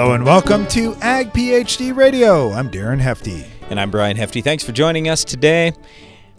[0.00, 2.52] Hello and welcome to Ag PhD Radio.
[2.52, 3.44] I'm Darren Hefty.
[3.68, 4.40] And I'm Brian Hefty.
[4.40, 5.74] Thanks for joining us today.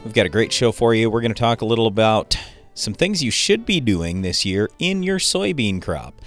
[0.04, 1.12] We've got a great show for you.
[1.12, 2.36] We're going to talk a little about
[2.74, 6.20] some things you should be doing this year in your soybean crop.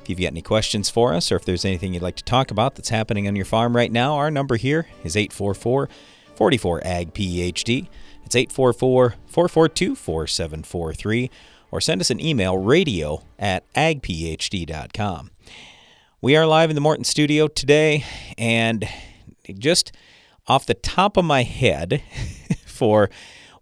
[0.00, 2.52] If you've got any questions for us or if there's anything you'd like to talk
[2.52, 5.88] about that's happening on your farm right now, our number here is 844
[6.36, 7.88] 44 AG PhD.
[8.24, 11.30] It's 844 442 4743
[11.72, 15.32] or send us an email radio at agphd.com.
[16.22, 18.02] We are live in the Morton studio today,
[18.38, 18.88] and
[19.58, 19.92] just
[20.46, 22.02] off the top of my head,
[22.66, 23.10] for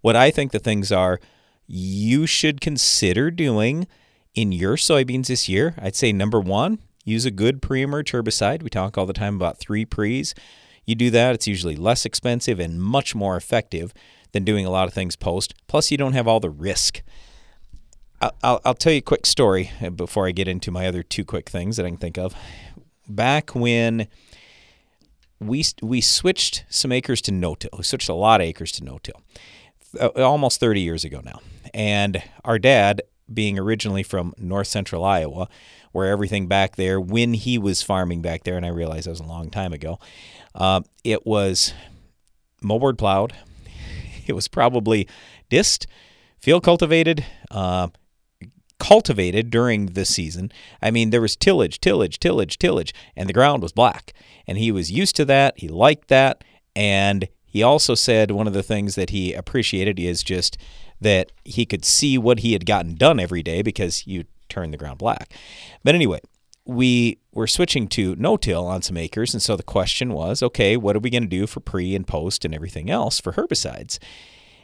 [0.02, 1.18] what I think the things are
[1.66, 3.88] you should consider doing
[4.36, 8.62] in your soybeans this year, I'd say number one, use a good pre emerge herbicide.
[8.62, 10.32] We talk all the time about three pre's.
[10.84, 13.92] You do that, it's usually less expensive and much more effective
[14.30, 15.54] than doing a lot of things post.
[15.66, 17.02] Plus, you don't have all the risk.
[18.42, 21.24] I'll, I'll tell you a quick story uh, before I get into my other two
[21.24, 22.34] quick things that I can think of.
[23.08, 24.08] Back when
[25.40, 29.20] we we switched some acres to no-till, we switched a lot of acres to no-till,
[30.00, 31.40] uh, almost 30 years ago now.
[31.72, 33.02] And our dad,
[33.32, 35.48] being originally from north central Iowa,
[35.92, 39.20] where everything back there, when he was farming back there, and I realize that was
[39.20, 39.98] a long time ago,
[40.54, 41.74] uh, it was
[42.62, 43.32] moldboard plowed.
[44.26, 45.06] It was probably
[45.50, 45.86] dist,
[46.38, 47.88] field cultivated, uh,
[48.84, 50.52] cultivated during the season.
[50.82, 54.12] I mean, there was tillage, tillage, tillage, tillage, and the ground was black.
[54.46, 55.58] And he was used to that.
[55.58, 56.44] He liked that.
[56.76, 60.58] And he also said one of the things that he appreciated is just
[61.00, 64.76] that he could see what he had gotten done every day because you turn the
[64.76, 65.32] ground black.
[65.82, 66.20] But anyway,
[66.66, 69.32] we were switching to no till on some acres.
[69.32, 72.06] And so the question was okay, what are we going to do for pre and
[72.06, 73.98] post and everything else for herbicides?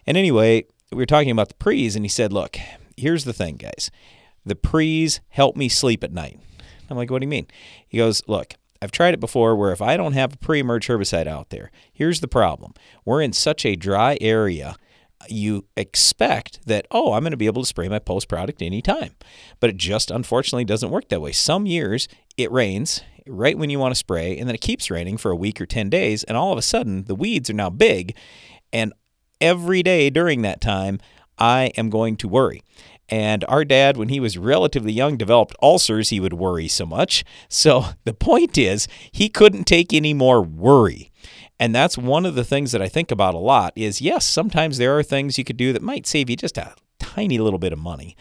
[0.06, 2.58] And anyway, we were talking about the pre's, and he said, look,
[3.00, 3.90] here's the thing, guys.
[4.44, 6.40] The pre's help me sleep at night.
[6.88, 7.46] I'm like, what do you mean?
[7.88, 10.88] He goes, look, I've tried it before where if I don't have a pre emerge
[10.88, 12.74] herbicide out there, here's the problem.
[13.04, 14.76] We're in such a dry area,
[15.28, 19.14] you expect that, oh, I'm going to be able to spray my post product anytime.
[19.60, 21.32] But it just unfortunately doesn't work that way.
[21.32, 25.18] Some years it rains right when you want to spray, and then it keeps raining
[25.18, 27.70] for a week or 10 days, and all of a sudden the weeds are now
[27.70, 28.16] big.
[28.72, 28.94] And
[29.40, 31.00] every day during that time,
[31.40, 32.62] I am going to worry.
[33.08, 36.10] And our dad, when he was relatively young, developed ulcers.
[36.10, 37.24] He would worry so much.
[37.48, 41.10] So the point is, he couldn't take any more worry.
[41.58, 44.78] And that's one of the things that I think about a lot is yes, sometimes
[44.78, 47.72] there are things you could do that might save you just a tiny little bit
[47.72, 48.16] of money.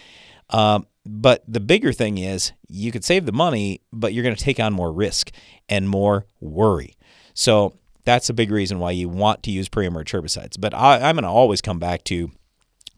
[0.50, 4.44] Um, but the bigger thing is you could save the money, but you're going to
[4.44, 5.32] take on more risk
[5.70, 6.96] and more worry.
[7.34, 10.60] So that's a big reason why you want to use pre-emerge herbicides.
[10.60, 12.32] But I, I'm going to always come back to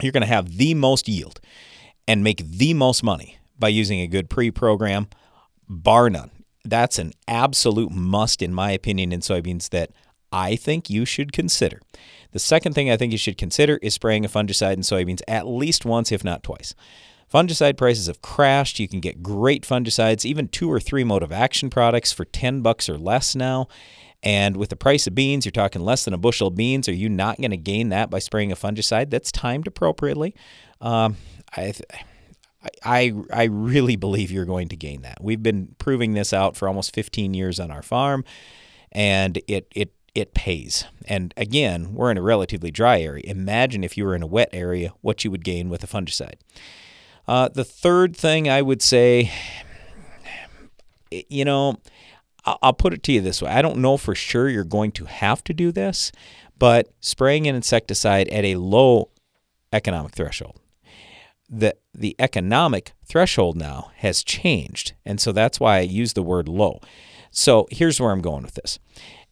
[0.04, 1.40] you're going to have the most yield
[2.08, 5.08] and make the most money by using a good pre program,
[5.70, 6.32] bar none.
[6.64, 9.92] That's an absolute must, in my opinion, in soybeans that
[10.32, 11.82] I think you should consider.
[12.32, 15.48] The second thing I think you should consider is spraying a fungicide in soybeans at
[15.48, 16.74] least once, if not twice.
[17.32, 18.80] Fungicide prices have crashed.
[18.80, 22.62] You can get great fungicides, even two or three mode of action products for 10
[22.62, 23.68] bucks or less now.
[24.24, 26.88] And with the price of beans, you're talking less than a bushel of beans.
[26.88, 30.36] Are you not going to gain that by spraying a fungicide that's timed appropriately?
[30.80, 31.18] Um,
[31.56, 31.74] I,
[32.84, 35.18] I, I really believe you're going to gain that.
[35.22, 38.24] We've been proving this out for almost 15 years on our farm,
[38.92, 40.86] and it, it, it pays.
[41.08, 43.24] And again, we're in a relatively dry area.
[43.26, 46.36] Imagine if you were in a wet area, what you would gain with a fungicide.
[47.28, 49.32] Uh, the third thing I would say,
[51.30, 51.78] you know,
[52.44, 55.06] I'll put it to you this way I don't know for sure you're going to
[55.06, 56.12] have to do this,
[56.58, 59.10] but spraying an insecticide at a low
[59.74, 60.60] economic threshold
[61.52, 66.48] the the economic threshold now has changed, and so that's why I use the word
[66.48, 66.80] low.
[67.30, 68.80] So here's where I'm going with this.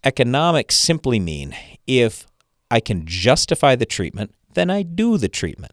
[0.03, 1.55] Economics simply mean
[1.87, 2.27] if
[2.69, 5.71] I can justify the treatment, then I do the treatment.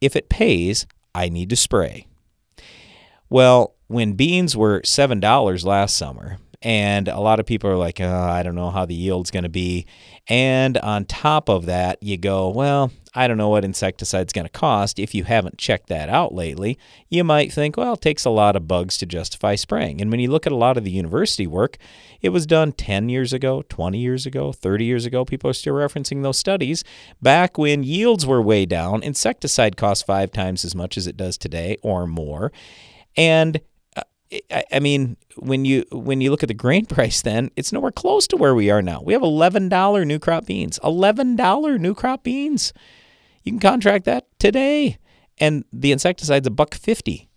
[0.00, 2.06] If it pays, I need to spray.
[3.28, 8.22] Well, when beans were $7 last summer, and a lot of people are like, oh,
[8.22, 9.86] I don't know how the yield's going to be.
[10.28, 14.50] And on top of that, you go, well, I don't know what insecticide's going to
[14.52, 14.98] cost.
[14.98, 16.78] If you haven't checked that out lately,
[17.08, 20.00] you might think, well, it takes a lot of bugs to justify spraying.
[20.00, 21.78] And when you look at a lot of the university work,
[22.20, 25.24] it was done 10 years ago, 20 years ago, 30 years ago.
[25.24, 26.84] People are still referencing those studies.
[27.22, 31.38] Back when yields were way down, insecticide cost five times as much as it does
[31.38, 32.52] today or more.
[33.16, 33.60] And
[34.72, 38.26] I mean, when you when you look at the grain price, then it's nowhere close
[38.28, 39.00] to where we are now.
[39.02, 40.78] We have eleven dollar new crop beans.
[40.84, 42.72] Eleven dollar new crop beans.
[43.42, 44.98] You can contract that today,
[45.38, 47.28] and the insecticide's a buck fifty.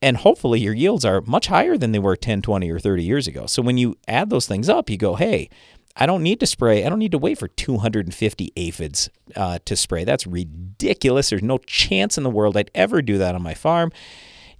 [0.00, 3.28] and hopefully your yields are much higher than they were 10, 20, or 30 years
[3.28, 3.46] ago.
[3.46, 5.48] So when you add those things up, you go, hey,
[5.94, 6.84] I don't need to spray.
[6.84, 10.02] I don't need to wait for 250 aphids uh, to spray.
[10.02, 11.30] That's ridiculous.
[11.30, 13.92] There's no chance in the world I'd ever do that on my farm.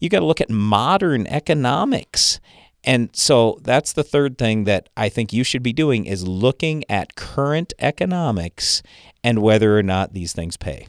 [0.02, 2.40] You got to look at modern economics.
[2.82, 6.82] And so that's the third thing that I think you should be doing is looking
[6.88, 8.82] at current economics
[9.22, 10.88] and whether or not these things pay.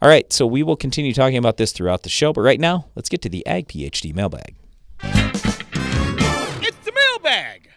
[0.00, 2.86] All right, so we will continue talking about this throughout the show, but right now,
[2.94, 4.56] let's get to the Ag PhD mailbag.
[5.02, 7.68] It's the mailbag.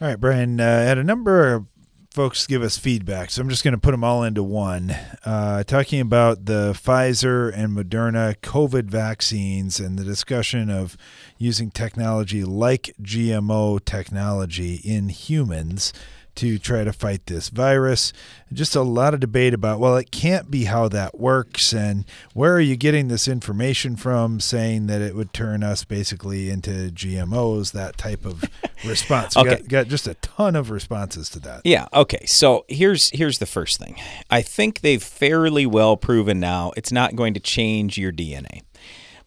[0.00, 0.58] All right, Brian.
[0.58, 1.66] Uh, had a number of
[2.10, 4.96] folks give us feedback, so I'm just going to put them all into one.
[5.24, 10.96] Uh, talking about the Pfizer and Moderna COVID vaccines and the discussion of
[11.38, 15.92] using technology like GMO technology in humans
[16.40, 18.14] to try to fight this virus.
[18.50, 21.74] Just a lot of debate about, well, it can't be how that works.
[21.74, 26.48] And where are you getting this information from saying that it would turn us basically
[26.48, 28.42] into GMOs, that type of
[28.86, 29.36] response?
[29.36, 29.56] Okay.
[29.56, 31.60] got, got just a ton of responses to that.
[31.64, 32.24] Yeah, okay.
[32.24, 33.96] So here's here's the first thing.
[34.30, 38.62] I think they've fairly well proven now it's not going to change your DNA.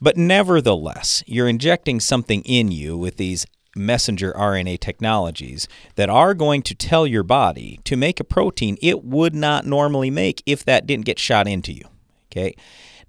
[0.01, 3.45] But nevertheless, you're injecting something in you with these
[3.75, 9.03] messenger RNA technologies that are going to tell your body to make a protein it
[9.03, 11.85] would not normally make if that didn't get shot into you.
[12.31, 12.55] Okay?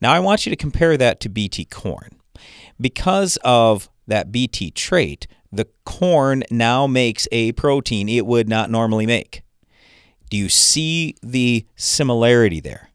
[0.01, 2.11] Now I want you to compare that to BT corn.
[2.81, 9.07] Because of that BT trait, the corn now makes a protein it would not normally
[9.07, 9.43] make.
[10.31, 12.91] Do you see the similarity there?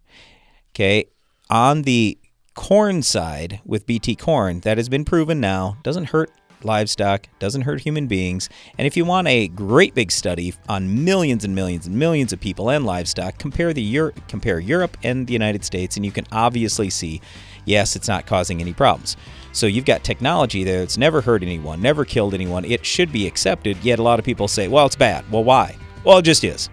[0.71, 1.05] Okay.
[1.49, 2.17] On the
[2.53, 6.31] corn side with BT corn, that has been proven now, doesn't hurt
[6.63, 8.49] livestock, doesn't hurt human beings.
[8.77, 12.39] And if you want a great big study on millions and millions and millions of
[12.39, 16.25] people and livestock, compare the Euro- compare Europe and the United States and you can
[16.31, 17.21] obviously see
[17.65, 19.15] yes, it's not causing any problems.
[19.51, 22.65] So you've got technology there that's never hurt anyone, never killed anyone.
[22.65, 25.75] It should be accepted, yet a lot of people say, "Well, it's bad." Well, why?
[26.03, 26.69] Well, it just is.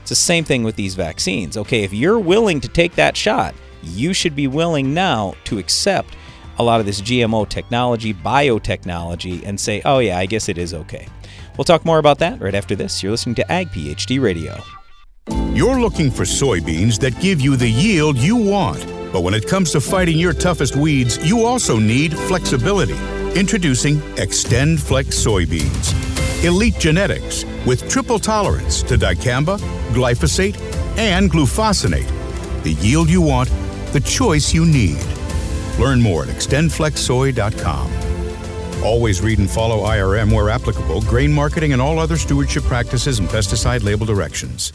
[0.00, 1.56] It's the same thing with these vaccines.
[1.56, 6.16] Okay, if you're willing to take that shot, you should be willing now to accept
[6.60, 10.74] a lot of this GMO technology, biotechnology, and say, oh, yeah, I guess it is
[10.74, 11.08] okay.
[11.56, 13.02] We'll talk more about that right after this.
[13.02, 14.58] You're listening to Ag PhD Radio.
[15.54, 18.86] You're looking for soybeans that give you the yield you want.
[19.10, 22.96] But when it comes to fighting your toughest weeds, you also need flexibility.
[23.34, 26.44] Introducing Extend Flex soybeans.
[26.44, 29.58] Elite genetics with triple tolerance to dicamba,
[29.94, 30.60] glyphosate,
[30.98, 32.62] and glufosinate.
[32.64, 33.48] The yield you want,
[33.92, 34.98] the choice you need.
[35.80, 37.90] Learn more at extendflexsoy.com.
[38.84, 43.28] Always read and follow IRM where applicable, grain marketing, and all other stewardship practices and
[43.28, 44.72] pesticide label directions.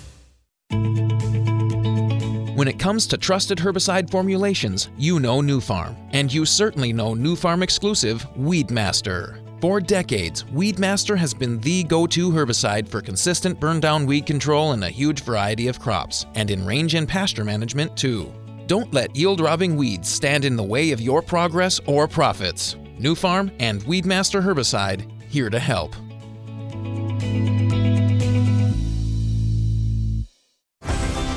[2.55, 7.61] When it comes to trusted herbicide formulations, you know Nufarm, and you certainly know Nufarm
[7.61, 9.41] exclusive Weedmaster.
[9.61, 14.73] For decades, Weedmaster has been the go to herbicide for consistent burn down weed control
[14.73, 18.31] in a huge variety of crops, and in range and pasture management too.
[18.67, 22.75] Don't let yield robbing weeds stand in the way of your progress or profits.
[22.99, 25.95] Nufarm and Weedmaster herbicide here to help.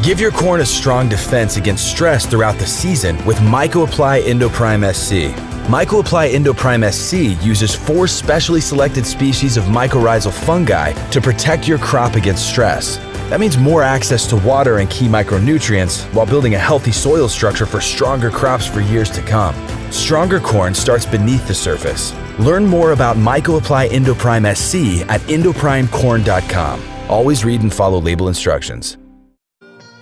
[0.02, 5.36] Give your corn a strong defense against stress throughout the season with MycoApply Endoprime SC.
[5.68, 12.14] MycoApply Endoprime SC uses four specially selected species of mycorrhizal fungi to protect your crop
[12.14, 12.96] against stress.
[13.28, 17.66] That means more access to water and key micronutrients while building a healthy soil structure
[17.66, 19.54] for stronger crops for years to come.
[19.92, 22.14] Stronger corn starts beneath the surface.
[22.38, 26.82] Learn more about MycoApply Endoprime SC at endoprimecorn.com.
[27.10, 28.96] Always read and follow label instructions.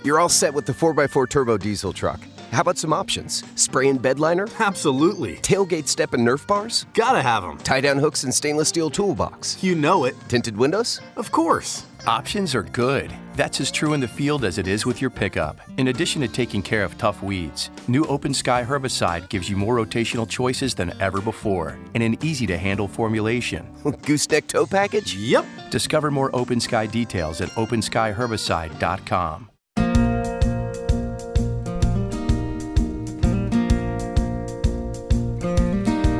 [0.03, 2.21] You're all set with the 4x4 turbo diesel truck.
[2.51, 3.43] How about some options?
[3.55, 4.47] Spray and bed liner?
[4.59, 5.35] Absolutely.
[5.37, 6.85] Tailgate step and Nerf bars?
[6.93, 7.57] Gotta have them.
[7.57, 9.61] Tie down hooks and stainless steel toolbox?
[9.61, 10.15] You know it.
[10.29, 11.01] Tinted windows?
[11.17, 11.83] Of course.
[12.07, 13.13] Options are good.
[13.35, 15.59] That's as true in the field as it is with your pickup.
[15.75, 19.75] In addition to taking care of tough weeds, new Open Sky herbicide gives you more
[19.75, 23.69] rotational choices than ever before and an easy to handle formulation.
[24.03, 25.17] Gooseneck tow package?
[25.17, 25.45] Yep.
[25.69, 29.49] Discover more Open Sky details at openskyherbicide.com.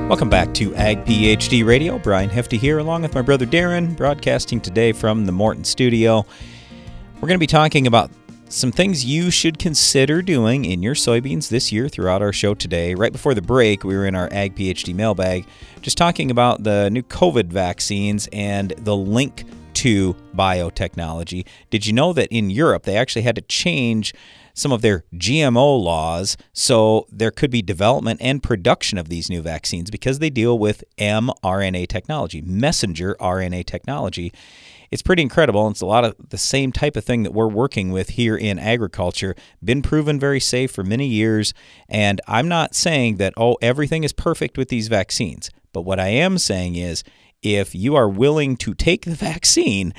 [0.07, 1.99] Welcome back to Ag PhD Radio.
[1.99, 6.25] Brian Hefty here, along with my brother Darren, broadcasting today from the Morton studio.
[7.15, 8.09] We're going to be talking about
[8.47, 12.95] some things you should consider doing in your soybeans this year throughout our show today.
[12.95, 15.45] Right before the break, we were in our Ag PhD mailbag
[15.81, 21.45] just talking about the new COVID vaccines and the link to biotechnology.
[21.69, 24.13] Did you know that in Europe they actually had to change
[24.57, 29.41] some of their GMO laws so there could be development and production of these new
[29.41, 34.33] vaccines because they deal with mRNA technology, messenger RNA technology.
[34.89, 35.67] It's pretty incredible.
[35.67, 38.57] It's a lot of the same type of thing that we're working with here in
[38.57, 39.35] agriculture.
[39.63, 41.53] Been proven very safe for many years.
[41.87, 45.51] And I'm not saying that, oh, everything is perfect with these vaccines.
[45.71, 47.03] But what I am saying is
[47.43, 49.93] if you are willing to take the vaccine,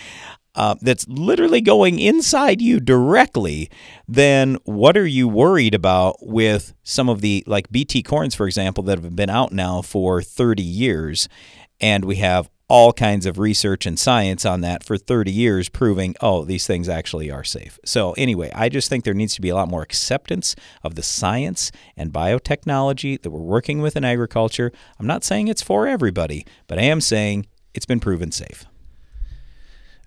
[0.58, 3.70] uh, that's literally going inside you directly,
[4.08, 8.82] then what are you worried about with some of the, like BT corns, for example,
[8.82, 11.28] that have been out now for 30 years?
[11.80, 16.14] And we have all kinds of research and science on that for 30 years proving
[16.20, 17.78] oh these things actually are safe.
[17.86, 21.02] So anyway i just think there needs to be a lot more acceptance of the
[21.02, 24.70] science and biotechnology that we're working with in agriculture.
[25.00, 28.66] I'm not saying it's for everybody but i am saying it's been proven safe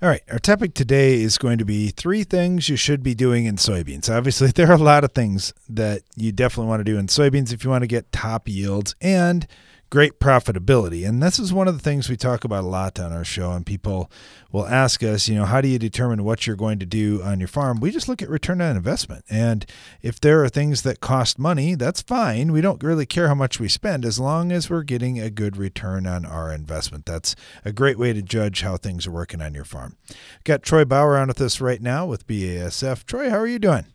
[0.02, 3.46] all right, our topic today is going to be three things you should be doing
[3.46, 4.10] in soybeans.
[4.10, 7.54] Obviously, there are a lot of things that you definitely want to do in soybeans
[7.54, 9.46] if you want to get top yields and
[9.92, 11.08] great profitability.
[11.08, 13.52] And this is one of the things we talk about a lot on our show.
[13.52, 14.10] And people
[14.50, 17.40] will ask us, you know, how do you determine what you're going to do on
[17.40, 17.82] your farm?
[17.82, 19.26] We just look at return on investment.
[19.30, 19.66] And
[20.02, 22.54] if there are things that cost money, that's fine.
[22.54, 25.58] We don't really care how much we spend as long as we're getting a good
[25.58, 27.06] return on our investment.
[27.06, 29.98] That's a great way to judge how things are working on your farm.
[30.46, 33.04] Got Troy Bauer on with us right now with BASF.
[33.04, 33.88] Troy, how are you doing?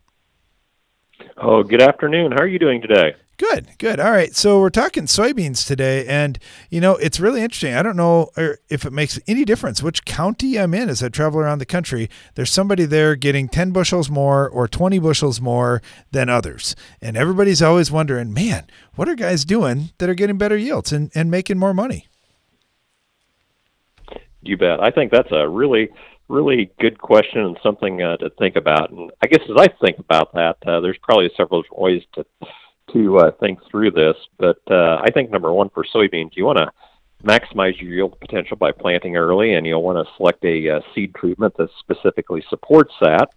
[1.37, 2.33] Oh, good afternoon.
[2.33, 3.15] How are you doing today?
[3.37, 3.99] Good, good.
[3.99, 4.35] All right.
[4.35, 6.39] So we're talking soybeans today, and
[6.71, 7.75] you know it's really interesting.
[7.75, 11.09] I don't know er, if it makes any difference which county I'm in as I
[11.09, 12.09] travel around the country.
[12.33, 17.61] There's somebody there getting 10 bushels more or 20 bushels more than others, and everybody's
[17.61, 18.65] always wondering, man,
[18.95, 22.07] what are guys doing that are getting better yields and, and making more money?
[24.41, 24.79] You bet.
[24.79, 25.89] I think that's a really
[26.27, 28.89] really good question and something uh, to think about.
[28.89, 32.25] And I guess as I think about that, uh, there's probably several ways to
[32.93, 34.15] to uh, think through this.
[34.37, 36.71] But uh, I think number one for soybeans, you want to
[37.23, 41.15] maximize your yield potential by planting early, and you'll want to select a uh, seed
[41.15, 43.29] treatment that specifically supports that.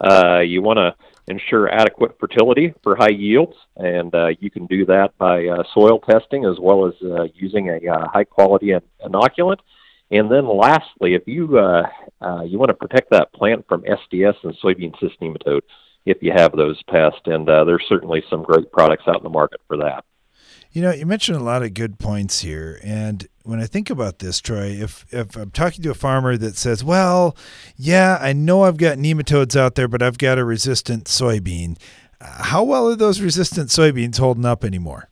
[0.00, 0.94] Uh, you want to
[1.28, 5.98] ensure adequate fertility for high yields, and uh, you can do that by uh, soil
[6.00, 8.72] testing as well as uh, using a uh, high quality
[9.04, 9.58] inoculant.
[10.10, 11.88] And then lastly, if you uh,
[12.20, 15.62] uh, you want to protect that plant from SDS and soybean cyst nematode,
[16.06, 17.22] if you have those pests.
[17.26, 20.04] And uh, there's certainly some great products out in the market for that.
[20.72, 24.18] You know, you mentioned a lot of good points here, and when I think about
[24.18, 27.36] this, Troy, if if I'm talking to a farmer that says, "Well,
[27.76, 31.76] yeah, I know I've got nematodes out there, but I've got a resistant soybean,"
[32.20, 35.08] how well are those resistant soybeans holding up anymore?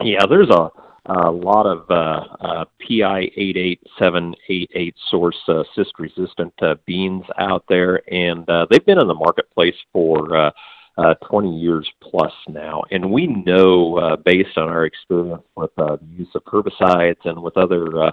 [0.00, 0.70] Yeah, there's a
[1.08, 6.52] a lot of uh, uh, PI 88788 source uh, cyst resistant
[6.84, 10.50] beans out there, and they've been in the marketplace for uh,
[10.98, 12.82] uh, 20 years plus now.
[12.90, 17.42] And we know, uh, based on our experience with uh, the use of herbicides and
[17.42, 18.12] with other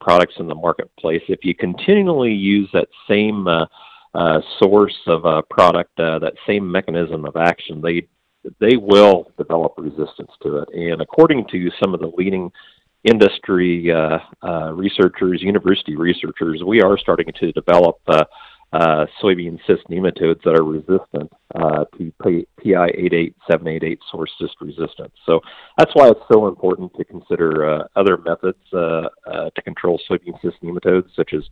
[0.00, 3.48] products in the marketplace, if you continually use that same
[4.60, 8.06] source of a product, that same mechanism of action, they
[8.60, 10.68] they will develop resistance to it.
[10.74, 12.50] And according to some of the leading
[13.04, 18.24] industry uh, uh, researchers, university researchers, we are starting to develop uh,
[18.72, 25.12] uh, soybean cyst nematodes that are resistant uh, to PI 88788 source cyst resistance.
[25.26, 25.40] So
[25.76, 31.14] that's why it's so important to consider uh, other methods to control soybean cyst nematodes,
[31.14, 31.42] such as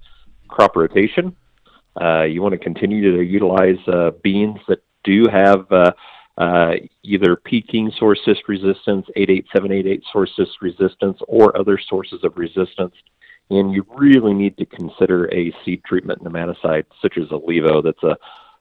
[0.48, 1.36] crop rotation.
[2.00, 3.78] You want to continue to utilize
[4.22, 5.66] beans that do have
[6.40, 12.94] uh, either Peking source cyst resistance, 88788 source cyst resistance, or other sources of resistance.
[13.50, 18.16] And you really need to consider a seed treatment nematicide such as Levo that's a,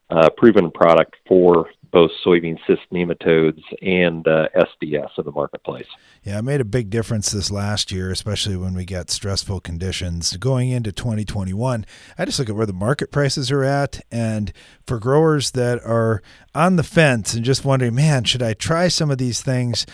[0.09, 5.87] a proven product for both soybean cyst nematodes and uh, SDS in the marketplace.
[6.23, 10.35] Yeah, it made a big difference this last year, especially when we got stressful conditions.
[10.37, 11.85] Going into 2021,
[12.17, 14.01] I just look at where the market prices are at.
[14.11, 14.53] And
[14.85, 16.21] for growers that are
[16.53, 19.85] on the fence and just wondering, man, should I try some of these things?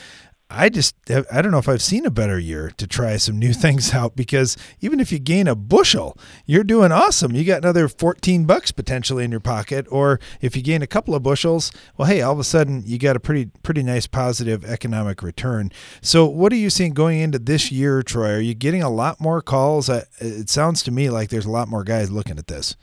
[0.50, 3.52] I just I don't know if I've seen a better year to try some new
[3.66, 7.36] things out because even if you gain a bushel, you're doing awesome.
[7.36, 11.16] You got another 14 bucks potentially in your pocket or if you gain a couple
[11.16, 14.64] of bushels, well hey, all of a sudden you got a pretty pretty nice positive
[14.64, 15.72] economic return.
[16.02, 18.36] So what are you seeing going into this year, Troy?
[18.36, 19.90] Are you getting a lot more calls?
[19.90, 22.76] It sounds to me like there's a lot more guys looking at this.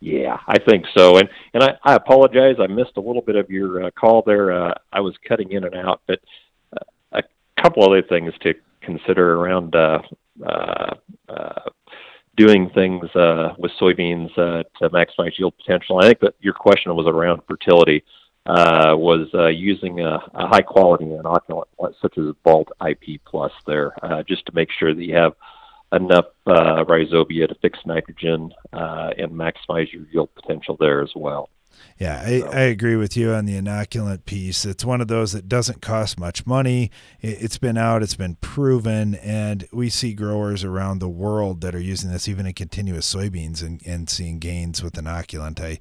[0.00, 1.18] Yeah, I think so.
[1.18, 2.56] And and I, I apologize.
[2.60, 4.52] I missed a little bit of your uh, call there.
[4.52, 6.20] Uh, I was cutting in and out, but
[6.74, 6.84] uh,
[7.18, 9.98] a couple other things to consider around uh,
[10.46, 10.94] uh,
[11.28, 11.60] uh,
[12.36, 15.98] doing things uh, with soybeans uh, to maximize yield potential.
[15.98, 18.04] I think that your question was around fertility.
[18.44, 21.64] Uh, was uh, using a, a high quality inoculant
[22.00, 25.32] such as Vault IP Plus there, uh, just to make sure that you have
[25.92, 31.48] enough uh, rhizobia to fix nitrogen uh, and maximize your yield potential there as well.
[31.98, 34.66] Yeah, I, I, agree with you on the inoculant piece.
[34.66, 36.90] It's one of those that doesn't cost much money.
[37.20, 41.80] It's been out, it's been proven, and we see growers around the world that are
[41.80, 45.58] using this, even in continuous soybeans, and, and seeing gains with inoculant.
[45.60, 45.78] I,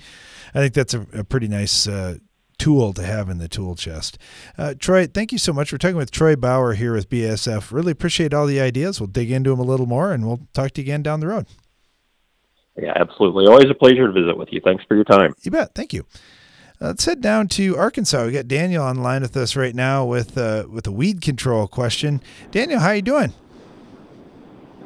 [0.53, 2.17] I think that's a, a pretty nice uh,
[2.57, 4.17] tool to have in the tool chest.
[4.57, 5.71] Uh, Troy, thank you so much.
[5.71, 7.71] We're talking with Troy Bauer here with BASF.
[7.71, 8.99] Really appreciate all the ideas.
[8.99, 11.27] We'll dig into them a little more and we'll talk to you again down the
[11.27, 11.47] road.
[12.77, 13.47] Yeah, absolutely.
[13.47, 14.59] Always a pleasure to visit with you.
[14.63, 15.33] Thanks for your time.
[15.43, 15.73] You bet.
[15.75, 16.05] Thank you.
[16.81, 18.25] Uh, let's head down to Arkansas.
[18.25, 22.21] We got Daniel online with us right now with uh, with a weed control question.
[22.51, 23.33] Daniel, how are you doing?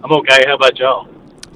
[0.03, 0.43] I'm okay.
[0.45, 1.07] How about y'all?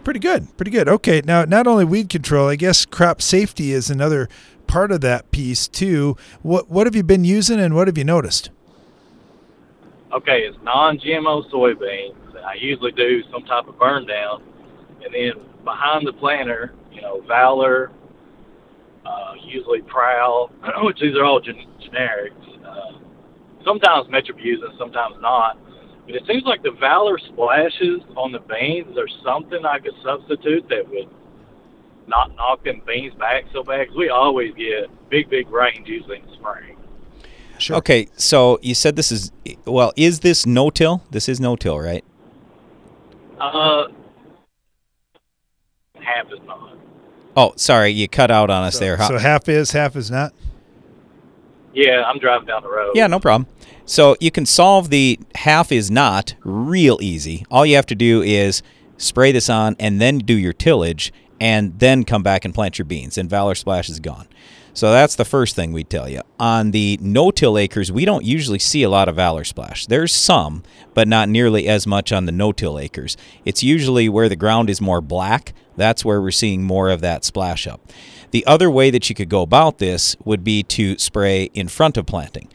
[0.04, 0.48] Pretty good.
[0.58, 0.90] Pretty good.
[0.90, 1.22] Okay.
[1.24, 4.28] Now, not only weed control, I guess crop safety is another
[4.74, 6.18] part of that piece too.
[6.42, 8.50] What what have you been using and what have you noticed?
[10.12, 12.16] Okay, it's non-GMO soybeans.
[12.44, 14.42] I usually do some type of burn down,
[15.04, 17.92] and then behind the planter, you know, Valor,
[19.06, 20.52] uh, usually Prowl,
[20.82, 22.66] which these are all gen- generics.
[22.66, 22.98] Uh,
[23.64, 25.58] sometimes Metribuzin, sometimes not.
[26.08, 28.94] But it seems like the Valor splashes on the beans.
[28.96, 31.10] There's something I could substitute that would
[32.08, 36.18] not knock them beans back so bad because we always get big, big rains usually
[36.18, 36.78] in the spring.
[37.58, 37.78] Sure.
[37.78, 39.32] Okay, so you said this is
[39.66, 39.94] well.
[39.96, 41.04] Is this no till?
[41.12, 42.04] This is no till, right?
[43.40, 43.88] Uh,
[45.96, 46.78] half is not.
[47.36, 48.98] Oh, sorry, you cut out on us so, there.
[48.98, 50.34] So half is, half is not.
[51.74, 52.92] Yeah, I'm driving down the road.
[52.96, 53.48] Yeah, no problem.
[53.86, 57.46] So you can solve the half is not real easy.
[57.50, 58.62] All you have to do is
[58.98, 61.12] spray this on and then do your tillage
[61.44, 64.30] and then come back and plant your beans, and Valor Splash is gone.
[64.74, 66.22] So that's the first thing we tell you.
[66.40, 69.86] On the no-till acres, we don't usually see a lot of Valor Splash.
[69.86, 73.18] There's some, but not nearly as much on the no-till acres.
[73.44, 75.54] It's usually where the ground is more black.
[75.76, 77.92] That's where we're seeing more of that splash up.
[78.32, 81.98] The other way that you could go about this would be to spray in front
[81.98, 82.48] of planting.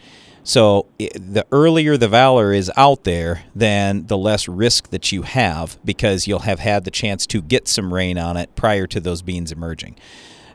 [0.49, 5.79] So the earlier the valor is out there, then the less risk that you have
[5.85, 9.21] because you'll have had the chance to get some rain on it prior to those
[9.21, 9.97] beans emerging.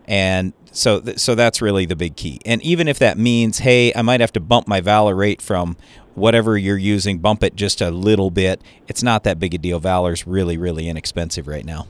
[0.07, 2.39] And so th- so that's really the big key.
[2.43, 5.77] And even if that means, hey, I might have to bump my valor rate from
[6.15, 9.79] whatever you're using, bump it just a little bit, it's not that big a deal.
[9.79, 11.85] Valor's really really inexpensive right now.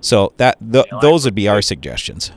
[0.00, 2.30] So that th- those would be our suggestions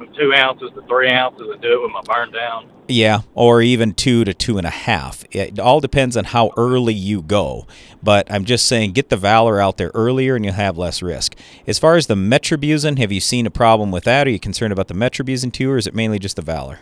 [0.00, 2.70] from two ounces to three ounces and do it with my burn down.
[2.88, 5.24] Yeah, or even two to two and a half.
[5.30, 7.66] It all depends on how early you go.
[8.02, 11.36] But I'm just saying, get the Valor out there earlier and you'll have less risk.
[11.66, 14.26] As far as the Metribuzin, have you seen a problem with that?
[14.26, 16.80] Are you concerned about the Metribuzin too, or is it mainly just the Valor?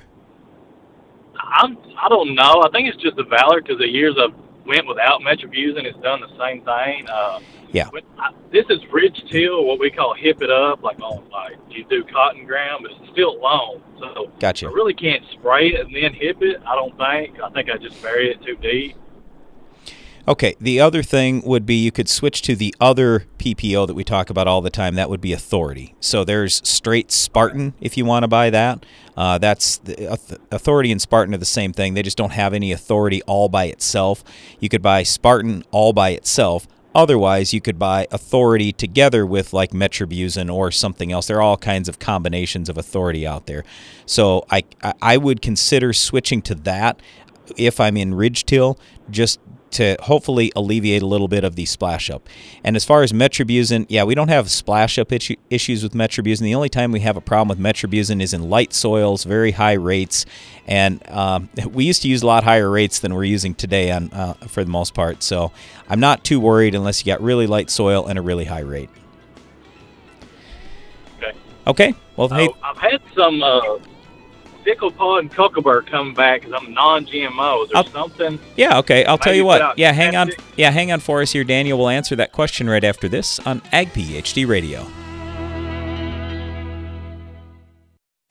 [1.34, 2.62] I'm, I don't know.
[2.64, 4.32] I think it's just the Valor because the years I've
[4.68, 7.08] went without Metribuzin, it's done the same thing.
[7.08, 7.40] Uh,
[7.72, 7.88] yeah.
[8.18, 11.84] I, this is ridge till, what we call hip it up, like on like you
[11.84, 13.82] do cotton ground, but it's still long.
[13.98, 14.68] So gotcha.
[14.68, 16.62] I really can't spray it and then hip it.
[16.66, 17.40] I don't think.
[17.40, 18.96] I think I just bury it too deep.
[20.28, 24.04] Okay, the other thing would be you could switch to the other PPO that we
[24.04, 24.94] talk about all the time.
[24.94, 25.94] That would be Authority.
[26.00, 28.84] So there's straight Spartan if you want to buy that.
[29.16, 31.94] Uh, that's the, Authority and Spartan are the same thing.
[31.94, 34.22] They just don't have any authority all by itself.
[34.60, 36.68] You could buy Spartan all by itself.
[36.94, 41.26] Otherwise, you could buy authority together with like Metribuzin or something else.
[41.26, 43.64] There are all kinds of combinations of authority out there.
[44.04, 44.64] So I
[45.00, 47.00] I would consider switching to that
[47.56, 48.78] if I'm in ridge till
[49.10, 49.40] just
[49.72, 52.28] to hopefully alleviate a little bit of the splash up.
[52.64, 56.40] And as far as Metribuzin, yeah, we don't have splash up issue, issues with Metribuzin.
[56.40, 59.74] The only time we have a problem with Metribuzin is in light soils, very high
[59.74, 60.26] rates,
[60.66, 64.10] and um, we used to use a lot higher rates than we're using today on
[64.12, 65.22] uh, for the most part.
[65.22, 65.52] So
[65.88, 68.90] I'm not too worried unless you got really light soil and a really high rate.
[71.18, 71.32] Okay.
[71.66, 71.94] Okay.
[72.16, 73.42] Well, hey, I've had some.
[73.42, 73.78] Uh
[74.68, 77.64] SicklePod and Cocklebur coming back because I'm non-GMO.
[77.64, 78.38] Is there I'll, something?
[78.56, 79.04] Yeah, okay.
[79.04, 79.78] I'll tell you what.
[79.78, 80.30] Yeah, hang on.
[80.56, 81.78] Yeah, hang on for us here, Daniel.
[81.78, 84.86] We'll answer that question right after this on Ag PhD Radio.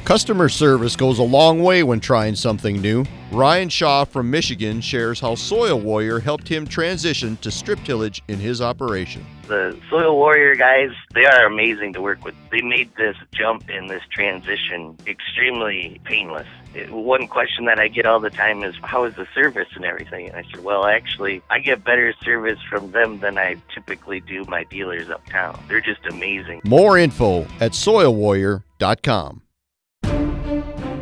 [0.04, 3.04] Customer service goes a long way when trying something new.
[3.30, 8.40] Ryan Shaw from Michigan shares how Soil Warrior helped him transition to strip tillage in
[8.40, 9.26] his operation.
[9.48, 12.36] The Soil Warrior guys, they are amazing to work with.
[12.52, 16.48] They made this jump in this transition extremely painless.
[16.76, 19.86] It, one question that I get all the time is, how is the service and
[19.86, 20.28] everything?
[20.28, 24.44] And I said, well, actually, I get better service from them than I typically do
[24.50, 25.58] my dealers uptown.
[25.70, 26.62] They're just amazing.
[26.66, 29.42] More info at soilwarrior.com.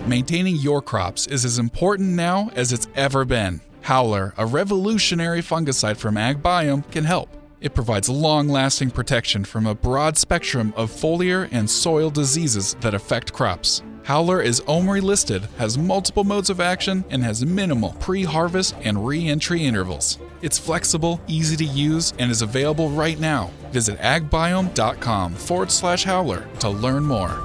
[0.07, 3.59] Maintaining your crops is as important now as it's ever been.
[3.81, 7.29] Howler, a revolutionary fungicide from AgBiome, can help.
[7.61, 12.93] It provides long lasting protection from a broad spectrum of foliar and soil diseases that
[12.93, 13.81] affect crops.
[14.03, 19.07] Howler is OMRI listed, has multiple modes of action, and has minimal pre harvest and
[19.07, 20.19] re entry intervals.
[20.41, 23.49] It's flexible, easy to use, and is available right now.
[23.71, 27.41] Visit agbiome.com forward slash howler to learn more.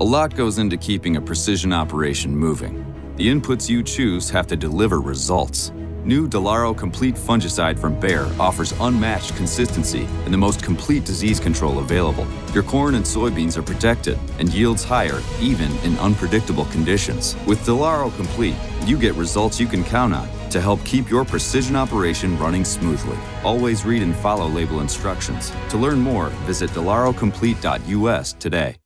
[0.00, 2.84] A lot goes into keeping a precision operation moving.
[3.16, 5.72] The inputs you choose have to deliver results.
[6.08, 11.80] New Delaro Complete Fungicide from Bayer offers unmatched consistency and the most complete disease control
[11.80, 12.26] available.
[12.54, 17.36] Your corn and soybeans are protected and yields higher even in unpredictable conditions.
[17.46, 21.76] With Delaro Complete, you get results you can count on to help keep your precision
[21.76, 23.18] operation running smoothly.
[23.44, 25.52] Always read and follow label instructions.
[25.68, 28.76] To learn more, visit delarocomplete.us today.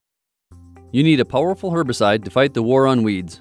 [0.91, 3.41] You need a powerful herbicide to fight the war on weeds.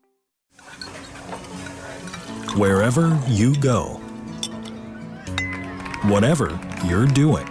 [2.55, 3.93] Wherever you go,
[6.03, 7.47] whatever you're doing,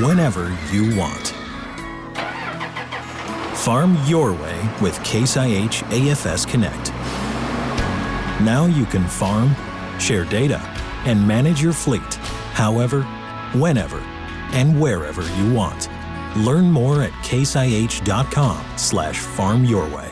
[0.00, 1.34] whenever you want.
[3.56, 6.92] Farm your way with Case IH AFS Connect.
[8.40, 9.56] Now you can farm,
[9.98, 10.60] share data,
[11.04, 12.14] and manage your fleet
[12.52, 13.02] however,
[13.54, 13.98] whenever,
[14.52, 15.88] and wherever you want.
[16.36, 20.11] Learn more at caseih.com slash farm your way.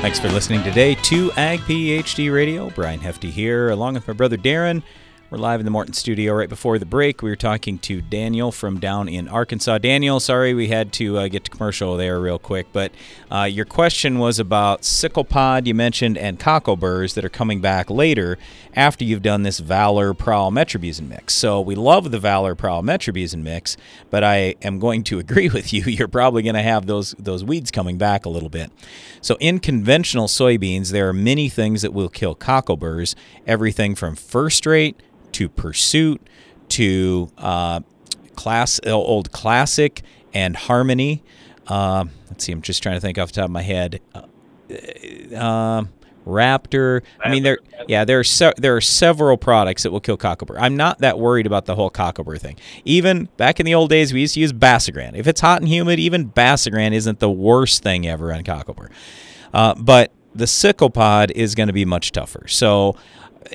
[0.00, 2.70] Thanks for listening today to Ag PhD Radio.
[2.70, 4.82] Brian Hefty here, along with my brother Darren.
[5.28, 7.20] We're live in the Morton studio right before the break.
[7.22, 9.76] We were talking to Daniel from down in Arkansas.
[9.76, 12.92] Daniel, sorry we had to uh, get to commercial there real quick, but
[13.30, 17.90] uh, your question was about sickle pod you mentioned and cockleburrs that are coming back
[17.90, 18.38] later
[18.74, 21.34] after you've done this Valor Prowl Metribuzin mix.
[21.34, 23.76] So we love the Valor Prowl Metribuzin mix,
[24.10, 25.82] but I am going to agree with you.
[25.84, 28.70] You're probably going to have those those weeds coming back a little bit.
[29.20, 33.16] So in conventional soybeans, there are many things that will kill cockleburrs.
[33.46, 34.94] Everything from FirstRate
[35.32, 36.20] to Pursuit
[36.70, 37.80] to uh,
[38.36, 40.02] class uh, old classic
[40.32, 41.22] and Harmony.
[41.66, 44.00] Uh, let's see, I'm just trying to think off the top of my head.
[44.14, 44.22] Uh,
[45.36, 45.84] uh
[46.30, 47.02] Raptor.
[47.22, 50.58] I mean, there, yeah, there are se- there are several products that will kill cockleburr.
[50.58, 52.56] I'm not that worried about the whole cockleburr thing.
[52.84, 55.14] Even back in the old days, we used to use Basagran.
[55.14, 58.90] If it's hot and humid, even Basagran isn't the worst thing ever on cockleburr.
[59.52, 62.46] Uh, but the sickle pod is going to be much tougher.
[62.46, 62.96] So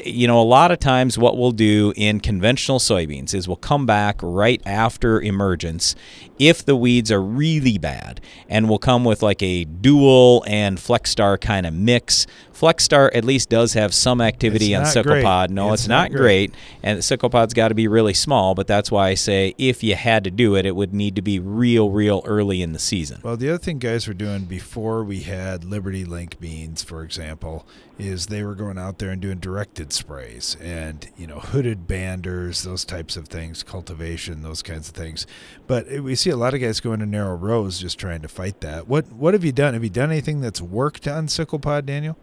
[0.04, 3.86] you know, a lot of times what we'll do in conventional soybeans is we'll come
[3.86, 5.96] back right after emergence
[6.40, 11.40] if the weeds are really bad and we'll come with like a dual and flexstar
[11.40, 15.50] kind of mix Flexstar at least does have some activity It's on great.
[15.52, 16.52] No, It's it's, not not, great.
[16.52, 16.54] great.
[16.82, 19.84] And the sickle pod's got to be really small, but that's why I say if
[19.84, 22.80] you had to do it, it would need to be real, real early in the
[22.80, 23.20] season.
[23.24, 27.68] Well, the other thing guys were doing before we had Liberty Link beans, for example,
[27.98, 32.64] is they were going out there and doing directed sprays and, you know, hooded banders,
[32.64, 35.26] those types of things, cultivation, those kinds of things.
[35.68, 38.28] But uh, we see a lot of guys going to narrow rows just trying to
[38.28, 38.88] fight that.
[38.88, 39.76] What what have you done?
[39.76, 42.18] Have you done anything that's worked on sickle pod, Daniel?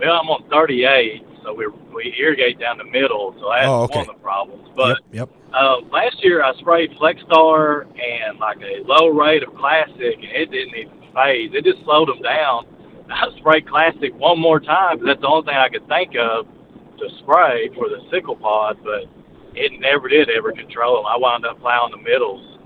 [0.00, 3.98] Well, I'm on 38, so we we irrigate down the middle, so that's Oh, okay.
[4.00, 4.68] one of the problems.
[4.74, 5.30] But yep.
[5.52, 10.50] uh, last year I sprayed Flexstar and like a low rate of Classic, and it
[10.50, 11.52] didn't even faze.
[11.54, 12.66] It just slowed them down.
[13.10, 16.48] I sprayed Classic one more time, but that's the only thing I could think of
[16.98, 19.04] to spray for the sickle pod, but
[19.56, 21.06] it never did ever control them.
[21.06, 22.58] I wound up plowing the middles.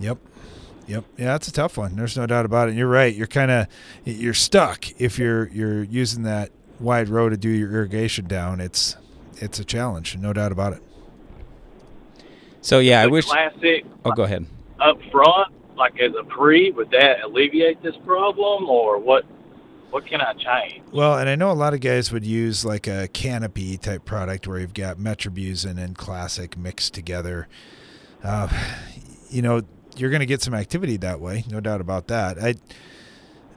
[0.00, 0.18] Yep.
[0.86, 1.04] Yep.
[1.16, 1.96] Yeah, that's a tough one.
[1.96, 2.70] There's no doubt about it.
[2.72, 3.14] And you're right.
[3.14, 3.66] You're kind of
[4.04, 8.60] you're stuck if you're you're using that wide row to do your irrigation down.
[8.60, 8.96] It's
[9.36, 10.82] it's a challenge, no doubt about it.
[12.60, 13.24] So yeah, I wish.
[13.26, 14.46] Classic Oh, go ahead.
[14.80, 19.24] up front, like as a pre, would that alleviate this problem, or what?
[19.94, 20.82] What can I change?
[20.90, 24.48] Well, and I know a lot of guys would use like a canopy type product
[24.48, 27.46] where you've got Metribuzin and Classic mixed together.
[28.20, 28.48] Uh,
[29.30, 29.62] you know,
[29.96, 32.42] you're going to get some activity that way, no doubt about that.
[32.42, 32.56] I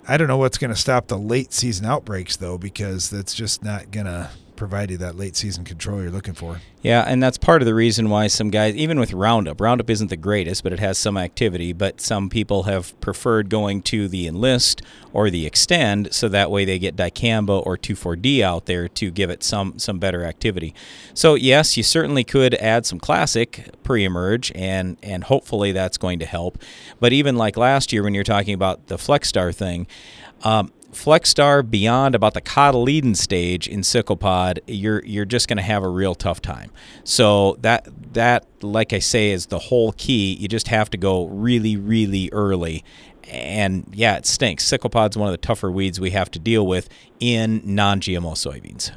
[0.07, 3.63] I don't know what's going to stop the late season outbreaks though, because that's just
[3.63, 6.59] not going to provide you that late season control you're looking for.
[6.81, 10.09] Yeah, and that's part of the reason why some guys, even with Roundup, Roundup isn't
[10.09, 11.73] the greatest, but it has some activity.
[11.73, 14.81] But some people have preferred going to the Enlist
[15.13, 19.29] or the Extend, so that way they get dicamba or 2,4-D out there to give
[19.29, 20.73] it some some better activity.
[21.13, 26.25] So yes, you certainly could add some classic pre-emerge, and and hopefully that's going to
[26.25, 26.57] help.
[26.99, 29.87] But even like last year when you're talking about the FlexStar thing.
[30.43, 35.83] Um, Flexstar beyond about the cotyledon stage in SicklePod, you're you're just going to have
[35.83, 36.71] a real tough time.
[37.03, 40.33] So that that like I say is the whole key.
[40.35, 42.83] You just have to go really really early.
[43.29, 44.63] And yeah, it stinks.
[44.65, 46.87] SicklePod's one of the tougher weeds we have to deal with
[47.19, 48.91] in non-GMO soybeans.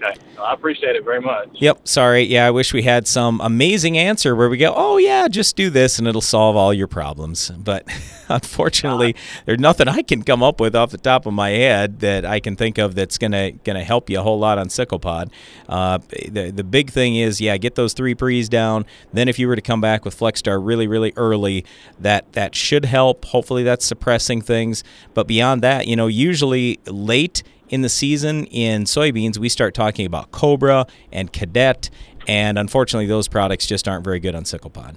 [0.00, 1.48] Okay, well, I appreciate it very much.
[1.54, 2.22] Yep, sorry.
[2.22, 5.70] Yeah, I wish we had some amazing answer where we go, "Oh yeah, just do
[5.70, 7.84] this and it'll solve all your problems." But
[8.28, 12.24] unfortunately, there's nothing I can come up with off the top of my head that
[12.24, 15.32] I can think of that's gonna gonna help you a whole lot on SicklePod.
[15.68, 18.86] Uh, the the big thing is, yeah, get those three pre's down.
[19.12, 21.64] Then if you were to come back with FlexStar really really early,
[21.98, 23.24] that that should help.
[23.24, 24.84] Hopefully, that's suppressing things.
[25.12, 30.06] But beyond that, you know, usually late in the season in soybeans, we start talking
[30.06, 31.90] about Cobra and Cadet,
[32.26, 34.96] and unfortunately, those products just aren't very good on SicklePod.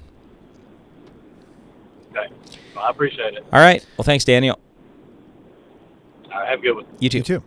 [2.12, 2.34] Okay,
[2.75, 3.45] well, I appreciate it.
[3.51, 3.86] All right.
[3.97, 4.60] Well, thanks, Daniel.
[6.25, 6.86] All right, have a good one.
[6.99, 7.17] You too.
[7.19, 7.43] You too.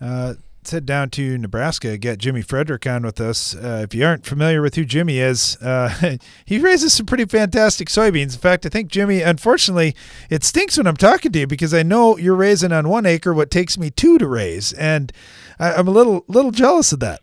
[0.00, 0.34] Uh,
[0.68, 1.96] let's head down to Nebraska.
[1.96, 3.56] Get Jimmy Frederick on with us.
[3.56, 7.88] Uh, if you aren't familiar with who Jimmy is, uh, he raises some pretty fantastic
[7.88, 8.34] soybeans.
[8.34, 9.96] In fact, I think Jimmy, unfortunately,
[10.28, 13.32] it stinks when I'm talking to you because I know you're raising on one acre
[13.32, 15.10] what takes me two to raise, and
[15.58, 17.22] I, I'm a little little jealous of that.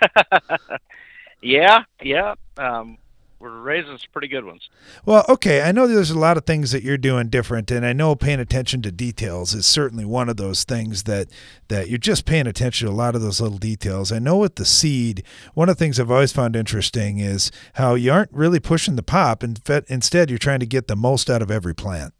[1.42, 2.36] yeah, yeah.
[2.56, 2.96] Um,
[3.40, 4.68] we're raising some pretty good ones.
[5.04, 7.92] Well, okay, I know there's a lot of things that you're doing different, and I
[7.92, 11.28] know paying attention to details is certainly one of those things that
[11.68, 14.10] that you're just paying attention to a lot of those little details.
[14.10, 15.22] I know with the seed,
[15.54, 19.02] one of the things I've always found interesting is how you aren't really pushing the
[19.02, 22.14] pop, and instead you're trying to get the most out of every plant.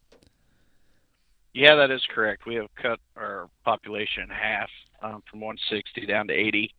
[1.52, 2.46] Yeah, that is correct.
[2.46, 4.70] We have cut our population in half
[5.02, 6.72] um, from 160 down to 80.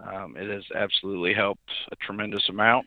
[0.00, 2.86] Um, it has absolutely helped a tremendous amount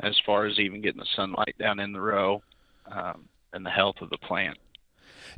[0.00, 2.42] as far as even getting the sunlight down in the row
[2.90, 4.58] um, and the health of the plant.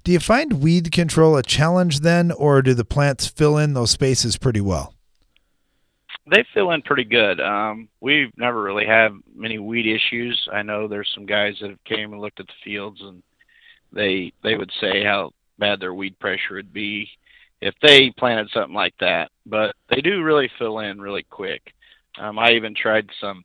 [0.03, 3.91] Do you find weed control a challenge then, or do the plants fill in those
[3.91, 4.95] spaces pretty well?
[6.29, 7.41] They fill in pretty good.
[7.41, 10.49] Um, we've never really had many weed issues.
[10.53, 13.23] I know there's some guys that have came and looked at the fields and
[13.93, 17.09] they they would say how bad their weed pressure would be
[17.67, 19.31] if they planted something like that.
[19.45, 21.73] But they do really fill in really quick.
[22.19, 23.45] Um, I even tried some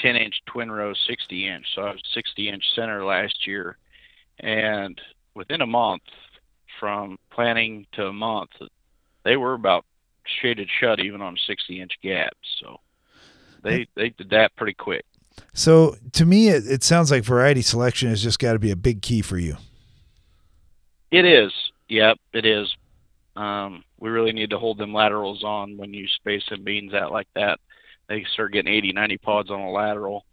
[0.00, 1.64] 10 inch twin row 60 inch.
[1.74, 3.78] So I was 60 inch center last year.
[4.40, 5.00] And
[5.34, 6.02] within a month,
[6.78, 8.50] from planting to a month,
[9.24, 9.84] they were about
[10.40, 12.36] shaded shut even on 60 inch gaps.
[12.60, 12.80] So
[13.62, 15.04] they, they did that pretty quick.
[15.52, 18.76] So to me, it, it sounds like variety selection has just got to be a
[18.76, 19.56] big key for you.
[21.10, 21.52] It is.
[21.88, 22.68] Yep, it is.
[23.38, 27.12] Um, we really need to hold them laterals on when you space them beans out
[27.12, 27.60] like that.
[28.08, 30.24] They start getting 80, 90 pods on a lateral.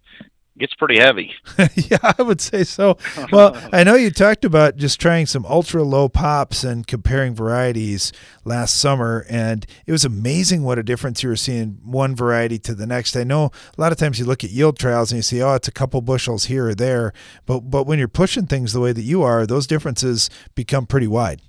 [0.56, 1.32] It gets pretty heavy.
[1.76, 2.98] yeah, I would say so.
[3.32, 8.12] Well, I know you talked about just trying some ultra low pops and comparing varieties
[8.44, 12.74] last summer, and it was amazing what a difference you were seeing one variety to
[12.74, 13.16] the next.
[13.16, 15.54] I know a lot of times you look at yield trials and you see, oh,
[15.54, 17.14] it's a couple bushels here or there,
[17.46, 21.08] but but when you're pushing things the way that you are, those differences become pretty
[21.08, 21.42] wide.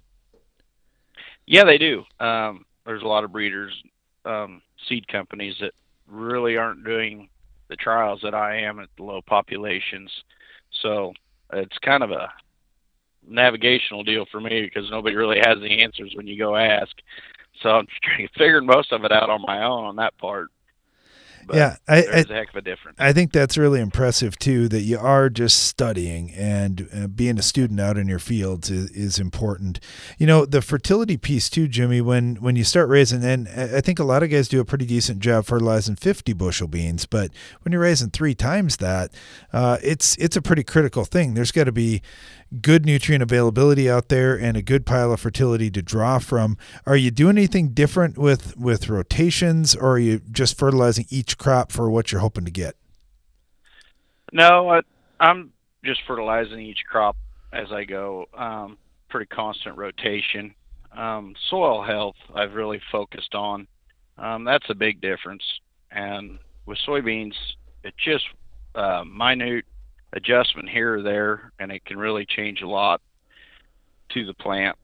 [1.46, 2.02] Yeah, they do.
[2.20, 3.72] Um, there's a lot of breeders,
[4.24, 5.72] um, seed companies that
[6.08, 7.28] really aren't doing
[7.68, 10.10] the trials that I am at the low populations.
[10.82, 11.12] So
[11.52, 12.28] it's kind of a
[13.28, 16.94] navigational deal for me because nobody really has the answers when you go ask.
[17.62, 17.86] So I'm
[18.38, 20.48] figuring most of it out on my own on that part.
[21.46, 22.98] But yeah, I, there's I, a heck of a difference.
[22.98, 24.68] I think that's really impressive too.
[24.68, 28.90] That you are just studying and uh, being a student out in your fields is,
[28.90, 29.78] is important.
[30.18, 32.00] You know the fertility piece too, Jimmy.
[32.00, 34.86] When when you start raising, and I think a lot of guys do a pretty
[34.86, 37.30] decent job fertilizing fifty bushel beans, but
[37.62, 39.12] when you're raising three times that,
[39.52, 41.34] uh, it's it's a pretty critical thing.
[41.34, 42.02] There's got to be
[42.62, 46.56] good nutrient availability out there and a good pile of fertility to draw from.
[46.86, 51.72] Are you doing anything different with with rotations, or are you just fertilizing each crop
[51.72, 52.76] for what you're hoping to get?
[54.32, 54.80] No, I,
[55.20, 55.52] I'm
[55.84, 57.16] just fertilizing each crop
[57.52, 58.26] as I go.
[58.36, 58.78] Um,
[59.08, 60.54] pretty constant rotation.
[60.96, 63.66] Um, soil health, I've really focused on.
[64.18, 65.42] Um, that's a big difference.
[65.90, 67.34] And with soybeans,
[67.84, 68.24] it's just
[68.74, 69.64] uh, minute
[70.16, 73.00] adjustment here or there, and it can really change a lot
[74.08, 74.76] to the plant.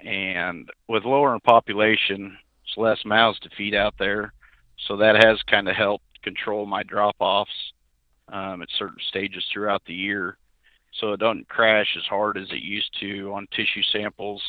[0.00, 4.32] And with lower in population, it's less mouths to feed out there,
[4.86, 7.50] so that has kind of helped control my drop-offs
[8.28, 10.38] um, at certain stages throughout the year,
[11.00, 14.42] so it doesn't crash as hard as it used to on tissue samples.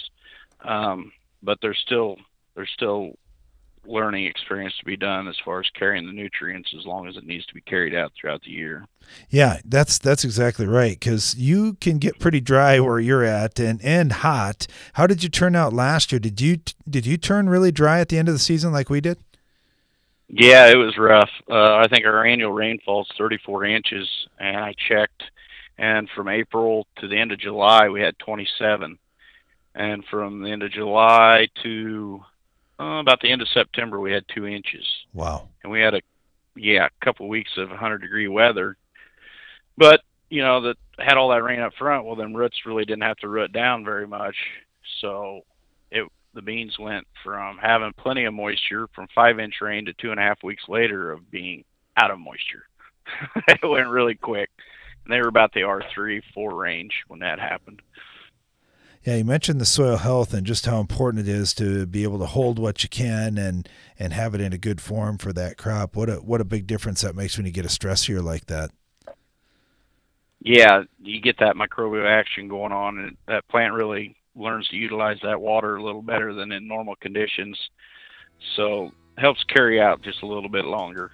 [0.63, 1.11] Um,
[1.43, 2.17] but there's still
[2.55, 3.13] there's still
[3.87, 7.25] learning experience to be done as far as carrying the nutrients as long as it
[7.25, 8.85] needs to be carried out throughout the year.
[9.29, 13.81] Yeah, that's that's exactly right cuz you can get pretty dry where you're at and
[13.83, 14.67] and hot.
[14.93, 16.19] How did you turn out last year?
[16.19, 16.57] Did you
[16.89, 19.17] did you turn really dry at the end of the season like we did?
[20.29, 21.29] Yeah, it was rough.
[21.49, 25.23] Uh, I think our annual rainfall is 34 inches, and I checked,
[25.77, 28.99] and from April to the end of July, we had 27,
[29.73, 32.25] and from the end of July to
[32.79, 34.85] uh, about the end of September, we had two inches.
[35.13, 35.49] Wow!
[35.63, 36.01] And we had a
[36.55, 38.77] yeah, a couple of weeks of 100 degree weather,
[39.77, 42.05] but you know that had all that rain up front.
[42.05, 44.35] Well, then roots really didn't have to root down very much,
[45.01, 45.41] so
[45.91, 50.11] it the beans went from having plenty of moisture from five inch rain to two
[50.11, 51.63] and a half weeks later of being
[51.97, 52.67] out of moisture.
[53.47, 54.49] it went really quick.
[55.03, 57.81] And they were about the R3, 4 range when that happened.
[59.03, 62.19] Yeah, you mentioned the soil health and just how important it is to be able
[62.19, 65.57] to hold what you can and and have it in a good form for that
[65.57, 65.95] crop.
[65.95, 68.47] What a what a big difference that makes when you get a stress year like
[68.47, 68.71] that.
[70.39, 75.17] Yeah, you get that microbial action going on, and that plant really learns to utilize
[75.23, 77.57] that water a little better than in normal conditions.
[78.55, 81.11] So helps carry out just a little bit longer.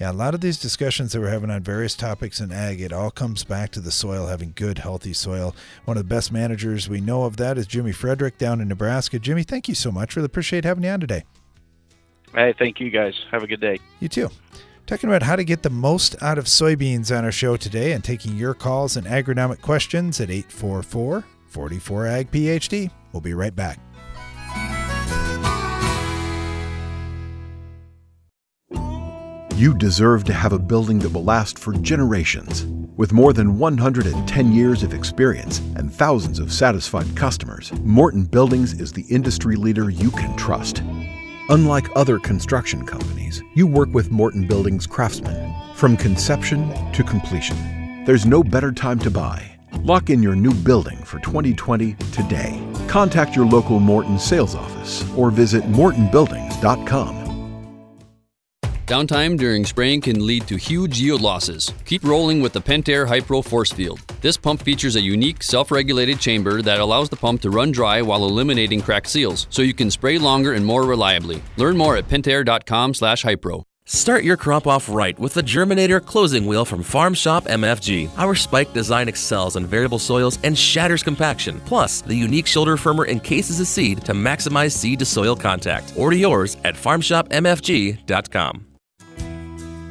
[0.00, 2.92] Yeah, a lot of these discussions that we're having on various topics in ag, it
[2.92, 5.54] all comes back to the soil, having good, healthy soil.
[5.84, 9.18] One of the best managers we know of that is Jimmy Frederick down in Nebraska.
[9.18, 10.16] Jimmy, thank you so much.
[10.16, 11.24] Really appreciate having you on today.
[12.34, 13.14] Hey, thank you guys.
[13.30, 13.78] Have a good day.
[14.00, 14.30] You too.
[14.86, 18.02] Talking about how to get the most out of soybeans on our show today and
[18.02, 22.90] taking your calls and agronomic questions at 844 44 Ag PhD.
[23.12, 23.78] We'll be right back.
[29.62, 32.66] You deserve to have a building that will last for generations.
[32.96, 38.90] With more than 110 years of experience and thousands of satisfied customers, Morton Buildings is
[38.90, 40.80] the industry leader you can trust.
[41.48, 48.04] Unlike other construction companies, you work with Morton Buildings craftsmen from conception to completion.
[48.04, 49.48] There's no better time to buy.
[49.84, 52.60] Lock in your new building for 2020 today.
[52.88, 57.21] Contact your local Morton sales office or visit mortonbuildings.com.
[58.86, 61.72] Downtime during spraying can lead to huge yield losses.
[61.84, 64.00] Keep rolling with the Pentair Hypro Force Field.
[64.20, 68.24] This pump features a unique self-regulated chamber that allows the pump to run dry while
[68.24, 71.42] eliminating cracked seals, so you can spray longer and more reliably.
[71.56, 73.62] Learn more at pentair.com/hypro.
[73.84, 78.08] Start your crop off right with the Germinator closing wheel from Farm Shop MFG.
[78.16, 81.60] Our spike design excels in variable soils and shatters compaction.
[81.66, 85.92] Plus, the unique shoulder firmer encases a seed to maximize seed to soil contact.
[85.96, 88.71] Order yours at farmshopmfg.com.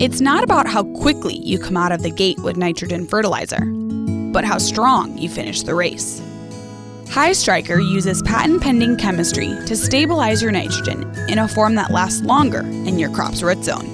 [0.00, 3.64] It's not about how quickly you come out of the gate with nitrogen fertilizer,
[4.32, 6.22] but how strong you finish the race.
[7.10, 12.22] High Striker uses patent pending chemistry to stabilize your nitrogen in a form that lasts
[12.22, 13.90] longer in your crop's root zone.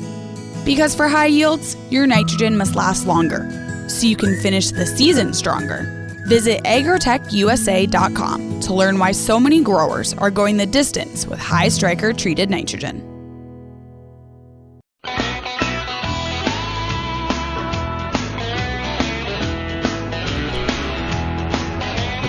[0.67, 3.49] Because for high yields, your nitrogen must last longer,
[3.89, 6.13] so you can finish the season stronger.
[6.29, 12.13] Visit agrotechusa.com to learn why so many growers are going the distance with High Striker
[12.13, 13.14] treated nitrogen.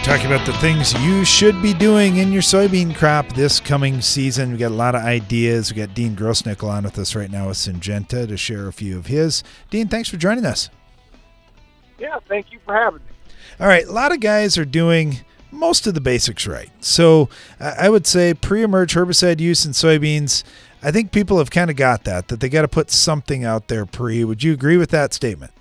[0.06, 4.52] Talking about the things you should be doing in your soybean crop this coming season.
[4.52, 5.72] We got a lot of ideas.
[5.72, 9.00] We got Dean Grossnickle on with us right now with Syngenta to share a few
[9.00, 9.44] of his.
[9.72, 10.70] Dean, thanks for joining us.
[11.98, 13.08] Yeah, thank you for having me.
[13.60, 16.70] All right, a lot of guys are doing most of the basics right.
[16.82, 17.28] So
[17.60, 20.44] I would say pre-emerge herbicide use in soybeans.
[20.84, 23.70] I think people have kind of got that that they got to put something out
[23.70, 24.24] there pre.
[24.24, 25.52] Would you agree with that statement?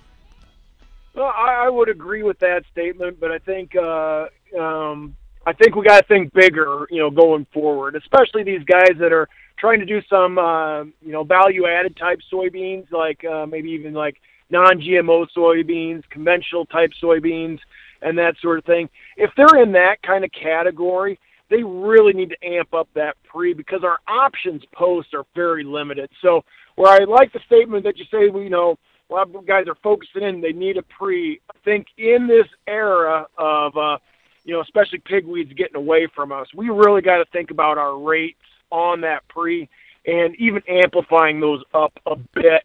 [1.15, 4.27] Well, I, I would agree with that statement, but I think uh,
[4.59, 7.95] um, I think we got to think bigger, you know, going forward.
[7.95, 12.91] Especially these guys that are trying to do some, uh, you know, value-added type soybeans,
[12.91, 14.17] like uh, maybe even like
[14.49, 17.59] non-GMO soybeans, conventional type soybeans,
[18.01, 18.89] and that sort of thing.
[19.15, 21.17] If they're in that kind of category,
[21.49, 26.09] they really need to amp up that pre because our options post are very limited.
[26.21, 26.43] So
[26.75, 28.77] where I like the statement that you say, you know,
[29.09, 31.39] a lot of guys are focusing in, they need a pre.
[31.49, 33.97] I think in this era of, uh,
[34.43, 37.97] you know, especially pigweeds getting away from us, we really got to think about our
[37.97, 38.39] rates
[38.71, 39.69] on that pre
[40.05, 42.63] and even amplifying those up a bit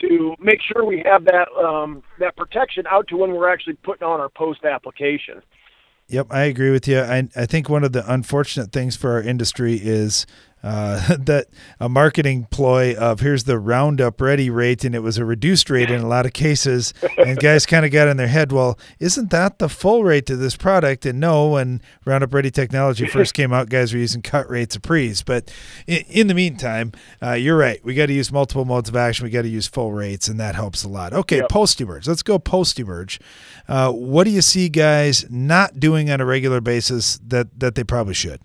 [0.00, 4.06] to make sure we have that um, that protection out to when we're actually putting
[4.06, 5.42] on our post application.
[6.08, 7.00] Yep, I agree with you.
[7.00, 10.26] I, I think one of the unfortunate things for our industry is
[10.62, 11.46] uh, that
[11.78, 15.90] a marketing ploy of here's the Roundup Ready rate, and it was a reduced rate
[15.90, 16.94] in a lot of cases.
[17.20, 20.36] And guys kind of got in their head, well, isn't that the full rate to
[20.36, 21.04] this product?
[21.04, 24.80] And no, when Roundup Ready technology first came out, guys were using cut rates of
[24.80, 25.22] pre's.
[25.22, 25.52] But
[25.86, 26.92] in, in the meantime,
[27.22, 27.84] uh, you're right.
[27.84, 29.24] We got to use multiple modes of action.
[29.24, 31.12] We got to use full rates, and that helps a lot.
[31.12, 31.50] Okay, yep.
[31.50, 32.08] post emerge.
[32.08, 33.20] Let's go post emerge.
[33.68, 37.84] Uh, what do you see guys not doing on a regular basis that that they
[37.84, 38.40] probably should?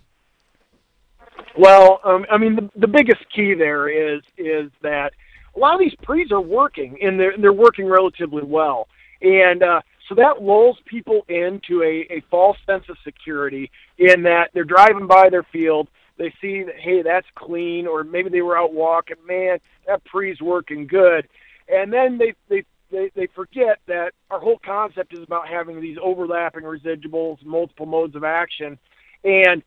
[1.58, 5.14] Well, um, I mean, the, the biggest key there is is that
[5.56, 8.88] a lot of these pre's are working, and they're they're working relatively well,
[9.22, 14.52] and uh, so that lulls people into a, a false sense of security in that
[14.54, 15.88] they're driving by their field,
[16.18, 20.42] they see that hey, that's clean, or maybe they were out walking, man, that pre's
[20.42, 21.28] working good,
[21.70, 25.98] and then they they they, they forget that our whole concept is about having these
[26.02, 28.78] overlapping residuals, multiple modes of action,
[29.24, 29.64] and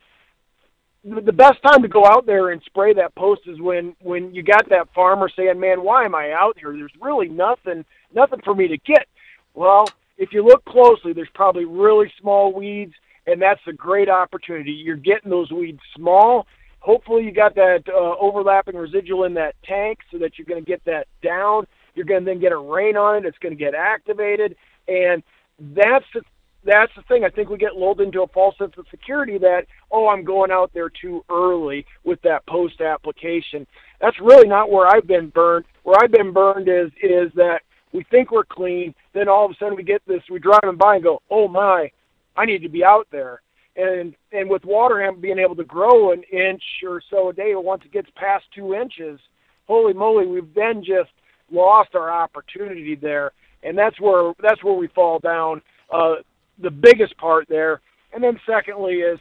[1.09, 4.43] the best time to go out there and spray that post is when when you
[4.43, 6.73] got that farmer saying, "Man, why am I out here?
[6.73, 7.85] There's really nothing
[8.15, 9.07] nothing for me to get."
[9.55, 9.87] Well,
[10.17, 12.95] if you look closely, there's probably really small weeds,
[13.27, 14.73] and that's a great opportunity.
[14.73, 16.47] You're getting those weeds small.
[16.81, 20.69] Hopefully, you got that uh, overlapping residual in that tank so that you're going to
[20.69, 21.67] get that down.
[21.95, 23.25] You're going to then get a rain on it.
[23.27, 24.57] It's going to get activated,
[24.87, 25.23] and
[25.59, 26.23] that's the
[26.69, 27.25] that's the thing.
[27.25, 30.51] I think we get lulled into a false sense of security that, oh, I'm going
[30.51, 33.67] out there too early with that post application.
[34.01, 35.65] That's really not where I've been burned.
[35.83, 37.61] Where I've been burned is is that
[37.93, 40.77] we think we're clean, then all of a sudden we get this, we drive them
[40.77, 41.91] by and go, oh my,
[42.37, 43.41] I need to be out there.
[43.77, 47.53] And and with water hemp being able to grow an inch or so a day,
[47.55, 49.19] once it gets past two inches,
[49.67, 51.11] holy moly, we've then just
[51.51, 55.63] lost our opportunity there, and that's where that's where we fall down.
[55.91, 56.17] Uh,
[56.61, 57.81] the biggest part there.
[58.13, 59.19] And then secondly is,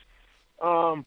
[0.62, 1.06] um,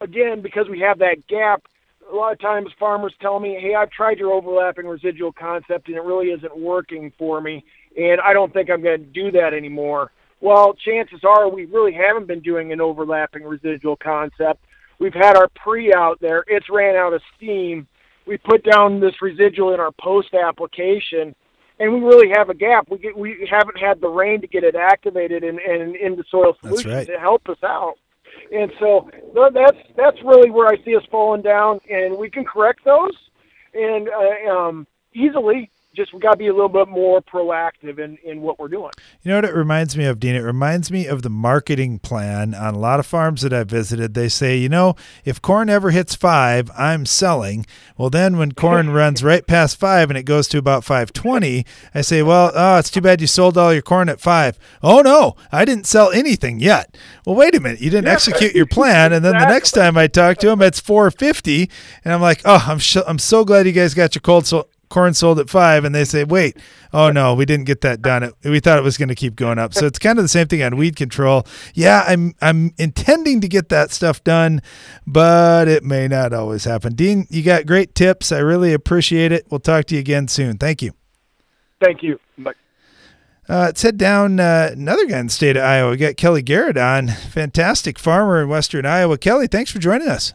[0.00, 1.62] again, because we have that gap,
[2.10, 5.96] a lot of times farmers tell me, hey, I've tried your overlapping residual concept and
[5.96, 7.64] it really isn't working for me,
[7.96, 10.10] and I don't think I'm going to do that anymore.
[10.40, 14.64] Well, chances are we really haven't been doing an overlapping residual concept.
[14.98, 17.86] We've had our pre out there, it's ran out of steam.
[18.26, 21.34] We put down this residual in our post application,
[21.80, 22.88] and we really have a gap.
[22.90, 26.56] We get, we haven't had the rain to get it activated and, and into soil
[26.60, 27.06] solutions right.
[27.08, 27.94] to help us out.
[28.52, 29.10] And so
[29.52, 33.16] that's that's really where I see us falling down, and we can correct those.
[33.74, 38.16] and uh, um, easily just we got to be a little bit more proactive in,
[38.24, 38.90] in what we're doing.
[39.22, 40.36] You know what it reminds me of, Dean?
[40.36, 44.14] It reminds me of the marketing plan on a lot of farms that I've visited.
[44.14, 47.66] They say, you know, if corn ever hits five, I'm selling.
[47.98, 52.00] Well, then when corn runs right past five and it goes to about 520, I
[52.02, 54.58] say, well, oh, it's too bad you sold all your corn at five.
[54.82, 56.96] Oh, no, I didn't sell anything yet.
[57.26, 57.80] Well, wait a minute.
[57.80, 59.12] You didn't yeah, execute your plan.
[59.12, 59.46] And then exactly.
[59.46, 61.68] the next time I talk to them, it's 450.
[62.04, 64.68] And I'm like, oh, I'm, sh- I'm so glad you guys got your cold so
[64.90, 66.58] corn sold at five, and they say, wait,
[66.92, 68.30] oh no, we didn't get that done.
[68.44, 69.72] We thought it was going to keep going up.
[69.72, 71.46] So it's kind of the same thing on weed control.
[71.72, 74.60] Yeah, I'm I'm intending to get that stuff done,
[75.06, 76.94] but it may not always happen.
[76.94, 78.32] Dean, you got great tips.
[78.32, 79.46] I really appreciate it.
[79.50, 80.58] We'll talk to you again soon.
[80.58, 80.92] Thank you.
[81.82, 82.20] Thank you.
[82.36, 82.52] Bye.
[83.48, 85.90] Uh, let's head down uh, another guy in the state of Iowa.
[85.90, 89.18] We got Kelly Garrett on, fantastic farmer in Western Iowa.
[89.18, 90.34] Kelly, thanks for joining us.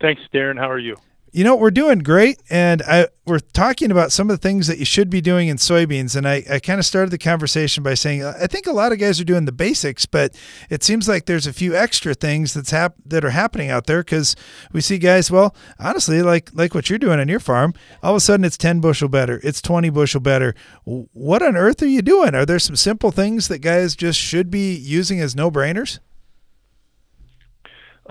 [0.00, 0.58] Thanks, Darren.
[0.58, 0.96] How are you?
[1.32, 2.40] You know, we're doing great.
[2.50, 5.56] And I, we're talking about some of the things that you should be doing in
[5.56, 6.14] soybeans.
[6.14, 8.98] And I, I kind of started the conversation by saying, I think a lot of
[8.98, 10.34] guys are doing the basics, but
[10.68, 14.02] it seems like there's a few extra things that's hap- that are happening out there
[14.02, 14.36] because
[14.72, 17.72] we see guys, well, honestly, like, like what you're doing on your farm,
[18.02, 20.54] all of a sudden it's 10 bushel better, it's 20 bushel better.
[20.84, 22.34] What on earth are you doing?
[22.34, 25.98] Are there some simple things that guys just should be using as no brainers?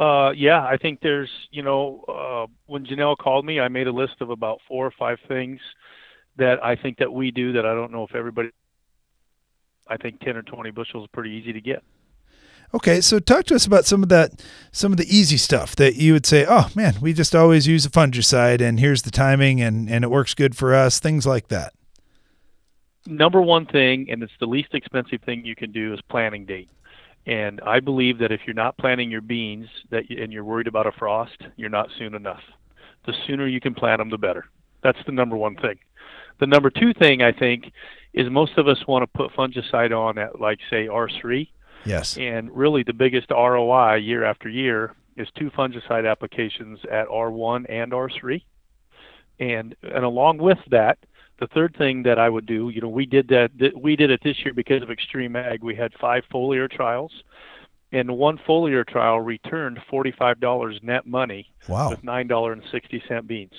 [0.01, 3.91] Uh, yeah, I think there's, you know, uh, when Janelle called me, I made a
[3.91, 5.59] list of about four or five things
[6.37, 8.49] that I think that we do that I don't know if everybody.
[9.87, 11.83] I think 10 or 20 bushels is pretty easy to get.
[12.73, 15.97] Okay, so talk to us about some of that, some of the easy stuff that
[15.97, 19.61] you would say, oh man, we just always use a fungicide, and here's the timing,
[19.61, 20.99] and and it works good for us.
[20.99, 21.73] Things like that.
[23.05, 26.69] Number one thing, and it's the least expensive thing you can do, is planting date.
[27.27, 30.67] And I believe that if you're not planting your beans that you, and you're worried
[30.67, 32.41] about a frost, you're not soon enough.
[33.05, 34.45] The sooner you can plant them, the better.
[34.83, 35.77] That's the number one thing.
[36.39, 37.71] The number two thing I think
[38.13, 41.47] is most of us want to put fungicide on at like say R3.
[41.85, 42.17] Yes.
[42.17, 47.91] And really the biggest ROI year after year is two fungicide applications at R1 and
[47.91, 48.41] R3.
[49.39, 50.97] And and along with that,
[51.41, 53.49] the third thing that I would do, you know, we did that.
[53.75, 55.61] We did it this year because of XtremeAg.
[55.61, 57.11] We had five foliar trials,
[57.91, 61.51] and one foliar trial returned forty-five dollars net money.
[61.67, 61.89] Wow.
[61.89, 63.55] With nine dollar and sixty cent beans.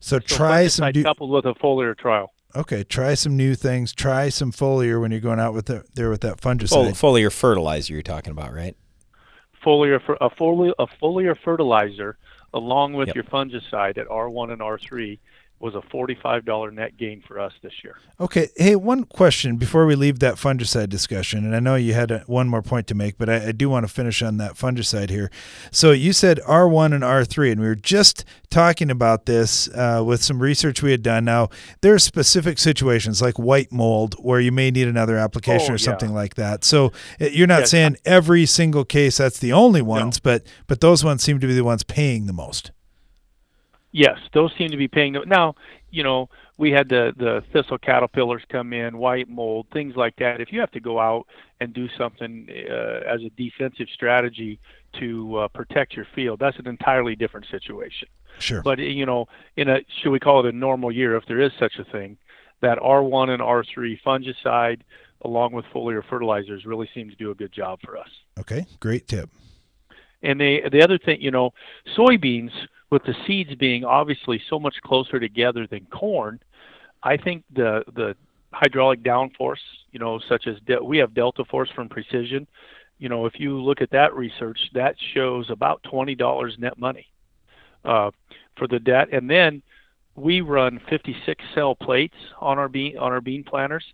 [0.00, 1.02] So, so try some new...
[1.02, 2.32] coupled with a foliar trial.
[2.56, 3.92] Okay, try some new things.
[3.92, 6.92] Try some foliar when you're going out with the, there with that fungicide.
[6.92, 8.76] foliar fertilizer you're talking about, right?
[9.62, 12.16] Foliar a foliar a foliar fertilizer
[12.54, 13.14] along with yep.
[13.14, 15.18] your fungicide at R1 and R3
[15.62, 17.96] was a $45 net gain for us this year.
[18.18, 18.48] Okay.
[18.56, 21.44] Hey, one question before we leave that fungicide discussion.
[21.44, 23.70] And I know you had a, one more point to make, but I, I, do
[23.70, 25.30] want to finish on that fungicide here.
[25.70, 30.20] So you said R1 and R3, and we were just talking about this uh, with
[30.20, 31.24] some research we had done.
[31.24, 31.48] Now,
[31.80, 35.78] there are specific situations like white mold where you may need another application oh, or
[35.78, 36.64] something like that.
[36.64, 36.86] So
[37.20, 40.20] uh, you're not saying every single case that's the only ones, no.
[40.24, 42.72] but but those ones seem to be the ones paying the most.
[43.92, 45.16] Yes, those seem to be paying.
[45.26, 45.54] Now,
[45.90, 50.40] you know, we had the the thistle caterpillars come in, white mold, things like that.
[50.40, 51.26] If you have to go out
[51.60, 54.58] and do something uh, as a defensive strategy
[54.98, 58.08] to uh, protect your field, that's an entirely different situation.
[58.38, 58.62] Sure.
[58.62, 59.26] But you know,
[59.56, 62.16] in a should we call it a normal year, if there is such a thing,
[62.62, 64.80] that R1 and R3 fungicide
[65.24, 68.08] along with foliar fertilizers really seem to do a good job for us.
[68.38, 69.30] Okay, great tip.
[70.22, 71.52] And the the other thing, you know,
[71.96, 72.52] soybeans
[72.92, 76.38] with the seeds being obviously so much closer together than corn,
[77.02, 78.14] I think the the
[78.52, 82.46] hydraulic downforce, you know, such as de- we have Delta Force from Precision.
[82.98, 87.06] You know, if you look at that research, that shows about twenty dollars net money
[87.86, 88.10] uh,
[88.58, 89.62] for the debt, and then
[90.14, 93.84] we run 56 cell plates on our bean on our bean planters.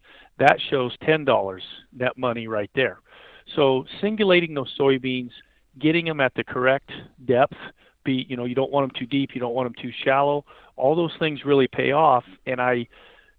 [0.41, 1.63] That shows ten dollars
[1.97, 2.99] net money right there.
[3.55, 5.31] So singulating those soybeans,
[5.79, 6.91] getting them at the correct
[7.27, 7.55] depth
[8.09, 10.45] be you know you don't want them too deep you don't want them too shallow.
[10.77, 12.87] All those things really pay off and i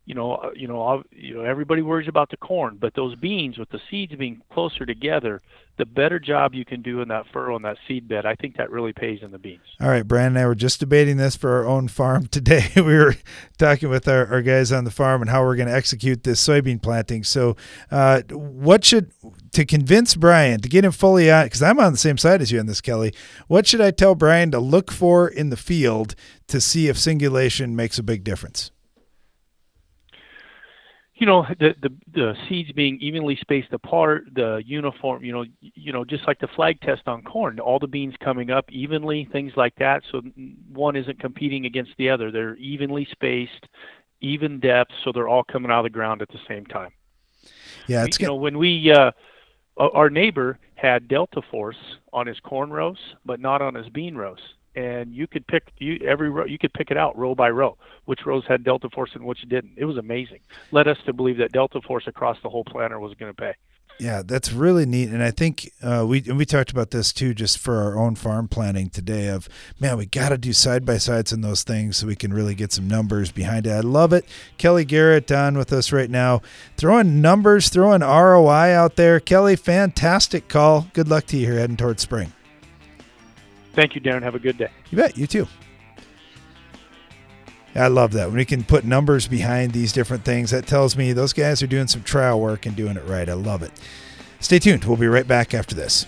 [0.06, 3.16] you know uh, you know I'll, you know everybody worries about the corn but those
[3.16, 5.42] beans with the seeds being closer together
[5.80, 8.26] the better job you can do in that furrow and that seed bed.
[8.26, 9.62] I think that really pays in the beans.
[9.80, 12.68] All right brandon and i were just debating this for our own farm today.
[12.76, 13.16] We were
[13.58, 16.46] talking with our, our guys on the farm and how we're going to execute this
[16.46, 17.24] soybean planting.
[17.24, 17.56] So
[17.90, 19.12] uh, what should
[19.54, 22.52] to convince Brian to get him fully on because I'm on the same side as
[22.52, 23.14] you on this, Kelly.
[23.48, 26.16] What should I tell Brian to look for in the field
[26.48, 28.72] to see if singulation makes a big difference?
[31.20, 35.92] you know the, the the seeds being evenly spaced apart the uniform you know you
[35.92, 39.52] know just like the flag test on corn all the beans coming up evenly things
[39.56, 40.22] like that so
[40.72, 43.68] one isn't competing against the other they're evenly spaced
[44.22, 46.92] even depth so they're all coming out of the ground at the same time
[47.88, 49.12] yeah it's you know when we uh
[49.80, 51.78] Uh, our neighbor had delta force
[52.14, 54.40] on his corn rows but not on his bean rows
[54.76, 57.78] and you could pick you every row you could pick it out row by row
[58.06, 59.74] which rows had delta force and which didn't.
[59.78, 60.40] It was amazing.
[60.72, 63.56] Led us to believe that delta force across the whole planter was going to pay
[64.00, 67.34] yeah that's really neat and i think uh, we and we talked about this too
[67.34, 70.98] just for our own farm planning today of man we got to do side by
[70.98, 74.14] sides in those things so we can really get some numbers behind it i love
[74.14, 74.26] it
[74.58, 76.42] kelly garrett on with us right now
[76.78, 81.78] throwing numbers throwing roi out there kelly fantastic call good luck to you here heading
[81.78, 82.32] towards spring
[83.74, 84.24] Thank you, Darren.
[84.24, 84.70] Have a good day.
[84.90, 85.18] You bet.
[85.18, 85.48] You too.
[87.76, 88.28] I love that.
[88.28, 91.68] When we can put numbers behind these different things, that tells me those guys are
[91.68, 93.30] doing some trial work and doing it right.
[93.30, 93.72] I love it.
[94.40, 94.86] Stay tuned.
[94.86, 96.06] We'll be right back after this.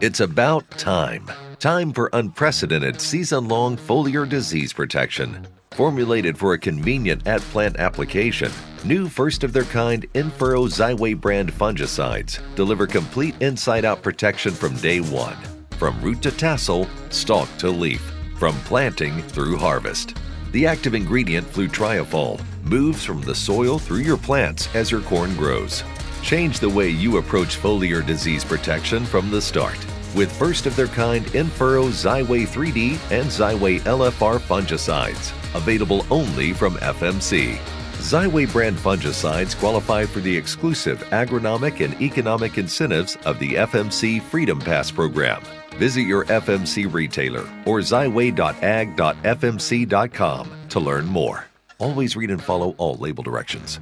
[0.00, 1.30] It's about time.
[1.58, 5.46] Time for unprecedented season long foliar disease protection.
[5.74, 8.52] Formulated for a convenient at plant application,
[8.84, 14.76] new first of their kind In-Furrow Xyway brand fungicides deliver complete inside out protection from
[14.76, 15.36] day one,
[15.78, 20.16] from root to tassel, stalk to leaf, from planting through harvest.
[20.52, 25.82] The active ingredient flutriafol moves from the soil through your plants as your corn grows.
[26.22, 29.78] Change the way you approach foliar disease protection from the start
[30.14, 36.74] with first of their kind In-Furrow Xyway 3D and Xyway LFR fungicides, available only from
[36.76, 37.58] FMC.
[38.04, 44.60] Xyway brand fungicides qualify for the exclusive agronomic and economic incentives of the FMC Freedom
[44.60, 45.42] Pass program.
[45.76, 51.46] Visit your FMC retailer or xyway.ag.fmc.com to learn more.
[51.78, 53.80] Always read and follow all label directions.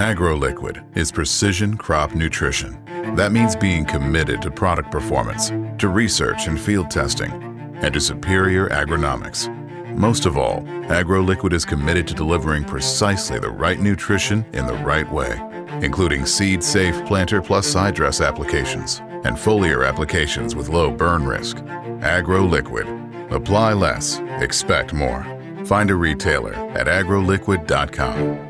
[0.00, 2.82] AgroLiquid is precision crop nutrition.
[3.16, 5.50] That means being committed to product performance,
[5.80, 7.30] to research and field testing,
[7.82, 9.48] and to superior agronomics.
[9.96, 15.10] Most of all, AgroLiquid is committed to delivering precisely the right nutrition in the right
[15.10, 15.40] way,
[15.82, 21.56] including seed-safe planter plus side dress applications and foliar applications with low burn risk.
[21.58, 23.32] AgroLiquid.
[23.32, 25.24] Apply less, expect more.
[25.64, 28.48] Find a retailer at agroliquid.com.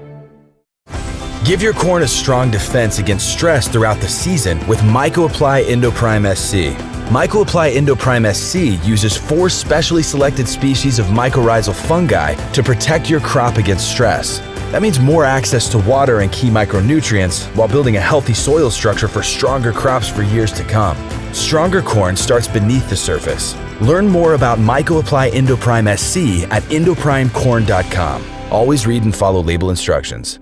[1.44, 6.89] Give your corn a strong defense against stress throughout the season with MycoApply Endoprime SC.
[7.10, 13.56] MycoApply Endoprime SC uses four specially selected species of mycorrhizal fungi to protect your crop
[13.56, 14.38] against stress.
[14.70, 19.08] That means more access to water and key micronutrients while building a healthy soil structure
[19.08, 20.96] for stronger crops for years to come.
[21.34, 23.56] Stronger corn starts beneath the surface.
[23.80, 28.24] Learn more about MycoApply Endoprime SC at endoprimecorn.com.
[28.52, 30.38] Always read and follow label instructions.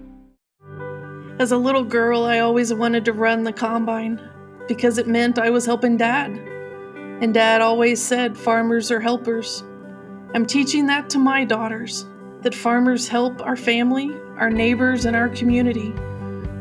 [1.38, 4.20] As a little girl, I always wanted to run the combine
[4.66, 6.57] because it meant I was helping Dad.
[7.20, 9.64] And Dad always said farmers are helpers.
[10.34, 12.06] I'm teaching that to my daughters
[12.42, 15.92] that farmers help our family, our neighbors, and our community.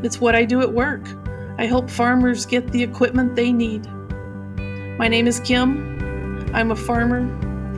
[0.01, 1.08] It's what I do at work.
[1.60, 3.86] I help farmers get the equipment they need.
[4.97, 6.49] My name is Kim.
[6.55, 7.20] I'm a farmer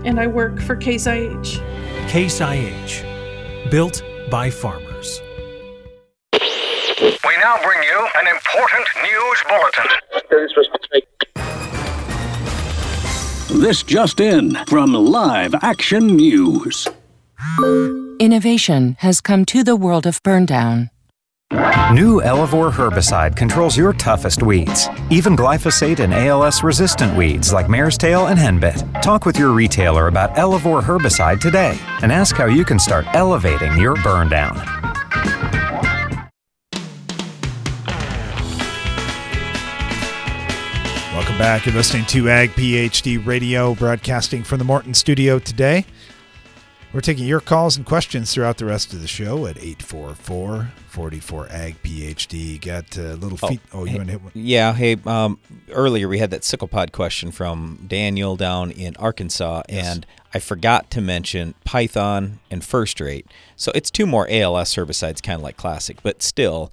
[0.05, 1.59] and I work for Case IH.
[2.07, 3.03] Case IH,
[3.69, 4.01] built
[4.31, 5.19] by farmers.
[6.31, 9.99] We now bring you an important news bulletin.
[13.59, 16.87] This just in from Live Action News.
[18.17, 20.89] Innovation has come to the world of burndown.
[21.91, 27.97] New Elevore herbicide controls your toughest weeds, even glyphosate and ALS resistant weeds like mare's
[27.97, 29.01] tail and henbit.
[29.01, 33.77] Talk with your retailer about Elevore herbicide today and ask how you can start elevating
[33.77, 34.29] your burn
[41.39, 41.65] back.
[41.65, 45.85] You're listening to Ag PhD Radio, broadcasting from the Morton studio today.
[46.91, 51.47] We're taking your calls and questions throughout the rest of the show at 844 44
[51.49, 52.59] Ag PhD.
[52.59, 53.61] Got a little feet.
[53.71, 54.31] Oh, oh you hey, want to hit one?
[54.35, 54.73] Yeah.
[54.73, 55.39] Hey, um,
[55.71, 59.87] earlier we had that SicklePod question from Daniel down in Arkansas, yes.
[59.87, 63.27] and I forgot to mention Python and FirstRate.
[63.55, 66.69] So it's two more ALS herbicides, kind of like Classic, but still,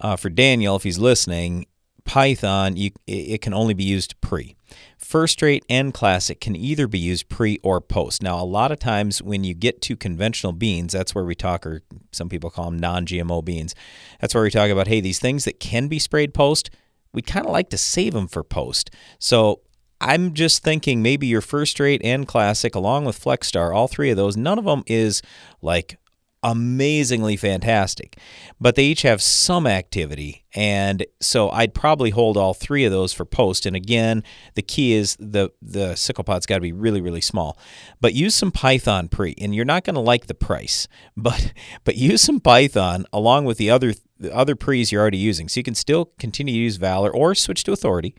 [0.00, 1.66] uh, for Daniel, if he's listening,
[2.10, 4.56] Python, you, it can only be used pre.
[5.00, 8.20] FirstRate and classic can either be used pre or post.
[8.20, 11.64] Now, a lot of times when you get to conventional beans, that's where we talk,
[11.64, 13.76] or some people call them non GMO beans.
[14.20, 16.68] That's where we talk about, hey, these things that can be sprayed post,
[17.12, 18.90] we kind of like to save them for post.
[19.20, 19.60] So
[20.00, 24.36] I'm just thinking maybe your FirstRate and classic, along with FlexStar, all three of those,
[24.36, 25.22] none of them is
[25.62, 25.96] like
[26.42, 28.18] amazingly fantastic,
[28.60, 30.44] but they each have some activity.
[30.54, 33.66] And so I'd probably hold all three of those for post.
[33.66, 34.24] And again,
[34.54, 37.58] the key is the the SicklePod's got to be really really small.
[38.00, 41.52] But use some Python pre, and you're not going to like the price, but
[41.84, 45.48] but use some Python along with the other the other pre's you're already using.
[45.48, 48.14] So you can still continue to use Valor or switch to Authority,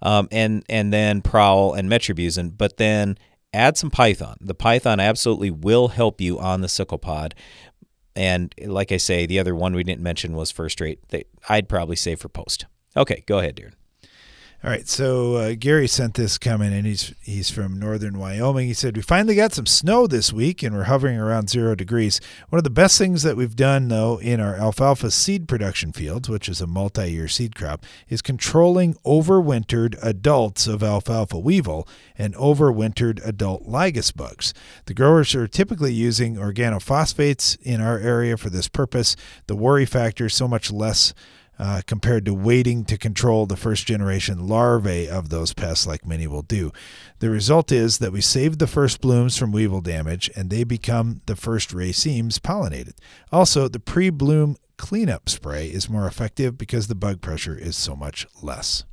[0.00, 3.18] um, and and then Prowl and Metribuzin, but then
[3.54, 4.36] add some Python.
[4.40, 7.32] The Python absolutely will help you on the SicklePod.
[8.16, 11.24] And like I say, the other one we didn't mention was FirstRate.
[11.48, 12.66] I'd probably say for post.
[12.96, 13.72] Okay, go ahead, Darren.
[14.64, 18.66] All right, so uh, Gary sent this comment, and he's he's from northern Wyoming.
[18.66, 22.18] He said we finally got some snow this week, and we're hovering around zero degrees.
[22.48, 26.30] One of the best things that we've done, though, in our alfalfa seed production fields,
[26.30, 31.86] which is a multi-year seed crop, is controlling overwintered adults of alfalfa weevil
[32.16, 34.54] and overwintered adult lygus bugs.
[34.86, 39.14] The growers are typically using organophosphates in our area for this purpose.
[39.46, 41.12] The worry factor is so much less
[41.58, 46.26] uh, compared to waiting to control the first generation larvae of those pests, like many
[46.26, 46.72] will do.
[47.20, 51.20] The result is that we save the first blooms from weevil damage and they become
[51.26, 52.94] the first racemes pollinated.
[53.30, 57.94] Also, the pre bloom cleanup spray is more effective because the bug pressure is so
[57.94, 58.84] much less.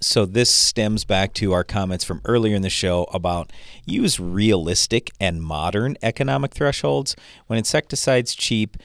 [0.00, 3.52] So this stems back to our comments from earlier in the show about
[3.84, 7.16] use realistic and modern economic thresholds.
[7.48, 8.76] When insecticides cheap,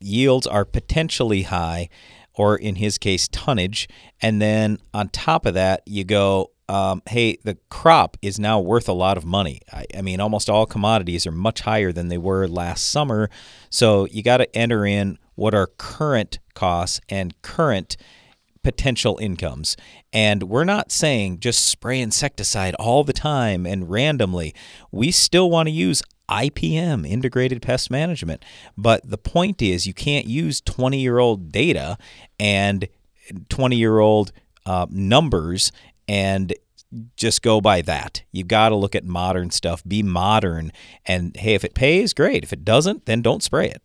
[0.00, 1.88] yields are potentially high
[2.38, 3.88] or in his case, tonnage.
[4.22, 8.88] And then on top of that, you go, um, hey, the crop is now worth
[8.88, 9.60] a lot of money.
[9.72, 13.28] I, I, mean, almost all commodities are much higher than they were last summer.
[13.70, 17.96] So you got to enter in what are current costs and current
[18.68, 19.78] potential incomes.
[20.12, 24.54] And we're not saying just spray insecticide all the time and randomly.
[24.92, 28.44] We still want to use IPM, integrated pest management.
[28.76, 31.96] But the point is, you can't use 20 year old data
[32.38, 32.86] and
[33.48, 34.32] 20 year old
[34.66, 35.72] uh, numbers
[36.06, 36.52] and
[37.16, 38.22] just go by that.
[38.32, 40.72] You've got to look at modern stuff, be modern.
[41.06, 42.44] And hey, if it pays, great.
[42.44, 43.80] If it doesn't, then don't spray it.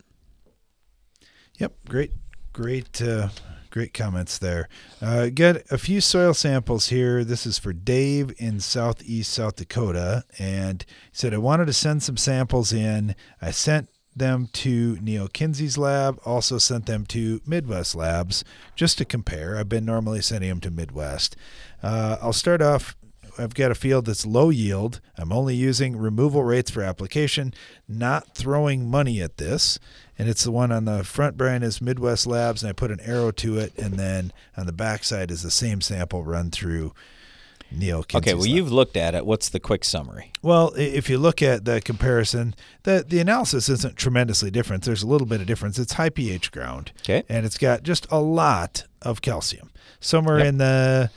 [1.58, 2.12] Yep, great,
[2.52, 3.02] great.
[3.02, 3.30] Uh
[3.74, 4.70] Great comments there.
[5.02, 7.24] Uh, got a few soil samples here.
[7.24, 10.26] This is for Dave in southeast South Dakota.
[10.38, 13.16] And he said, I wanted to send some samples in.
[13.42, 18.44] I sent them to Neil Kinsey's lab, also sent them to Midwest Labs
[18.76, 19.58] just to compare.
[19.58, 21.36] I've been normally sending them to Midwest.
[21.82, 22.96] Uh, I'll start off
[23.38, 25.02] I've got a field that's low yield.
[25.18, 27.54] I'm only using removal rates for application,
[27.88, 29.80] not throwing money at this.
[30.18, 33.00] And it's the one on the front brand is Midwest Labs, and I put an
[33.02, 36.94] arrow to it, and then on the back side is the same sample run through
[37.72, 38.04] Neil.
[38.04, 38.56] Kinsey's okay, well, lab.
[38.56, 39.26] you've looked at it.
[39.26, 40.32] What's the quick summary?
[40.42, 42.54] Well, if you look at the comparison,
[42.84, 44.84] the the analysis isn't tremendously different.
[44.84, 45.80] There's a little bit of difference.
[45.80, 50.48] It's high pH ground, okay, and it's got just a lot of calcium, somewhere yep.
[50.48, 51.10] in the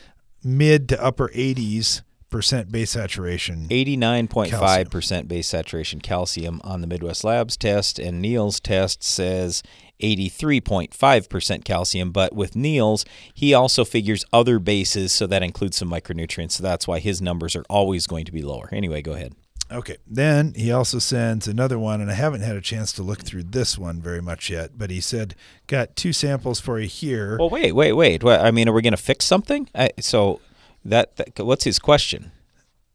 [0.47, 3.67] mid to upper 80s percent base saturation.
[3.69, 9.63] 89.5 percent base saturation calcium on the Midwest Labs test, and Neil's test says
[10.03, 12.11] 83.5% calcium.
[12.13, 16.53] But with Neil's, he also figures other bases, so that includes some micronutrients.
[16.53, 18.69] So that's why his numbers are always going to be lower.
[18.73, 19.35] Anyway, go ahead.
[19.71, 19.97] Okay.
[20.07, 23.45] Then he also sends another one, and I haven't had a chance to look through
[23.45, 25.35] this one very much yet, but he said,
[25.67, 27.37] got two samples for you here.
[27.39, 28.25] Well, wait, wait, wait.
[28.25, 29.69] I mean, are we going to fix something?
[29.75, 30.41] I, so
[30.85, 32.33] that, that what's his question?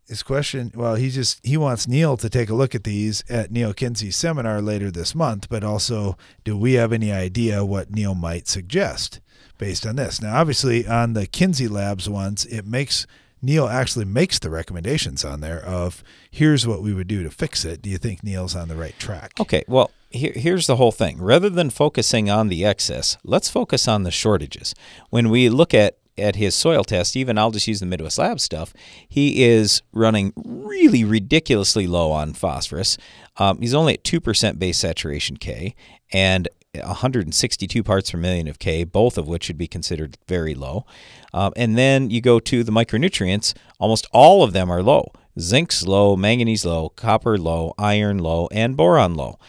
[0.07, 3.49] His question, well, he just he wants Neil to take a look at these at
[3.49, 8.13] Neil Kinsey's seminar later this month, but also do we have any idea what Neil
[8.13, 9.21] might suggest
[9.57, 10.21] based on this?
[10.21, 13.07] Now, obviously, on the Kinsey Labs ones, it makes
[13.41, 17.65] Neil actually makes the recommendations on there of here's what we would do to fix
[17.65, 17.81] it.
[17.81, 19.33] Do you think Neil's on the right track?
[19.39, 21.21] Okay, well, here, here's the whole thing.
[21.21, 24.75] Rather than focusing on the excess, let's focus on the shortages.
[25.09, 28.39] When we look at at his soil test, even I'll just use the Midwest Lab
[28.39, 28.73] stuff,
[29.07, 32.97] he is running really ridiculously low on phosphorus.
[33.37, 35.73] Um, he's only at 2% base saturation K
[36.11, 40.85] and 162 parts per million of K, both of which should be considered very low.
[41.33, 45.11] Um, and then you go to the micronutrients, almost all of them are low.
[45.39, 49.39] Zinc's low, manganese low, copper low, iron low, and boron low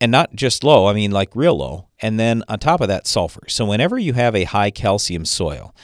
[0.00, 1.88] and not just low, I mean like real low.
[2.00, 3.48] And then on top of that, sulfur.
[3.48, 5.74] So whenever you have a high calcium soil,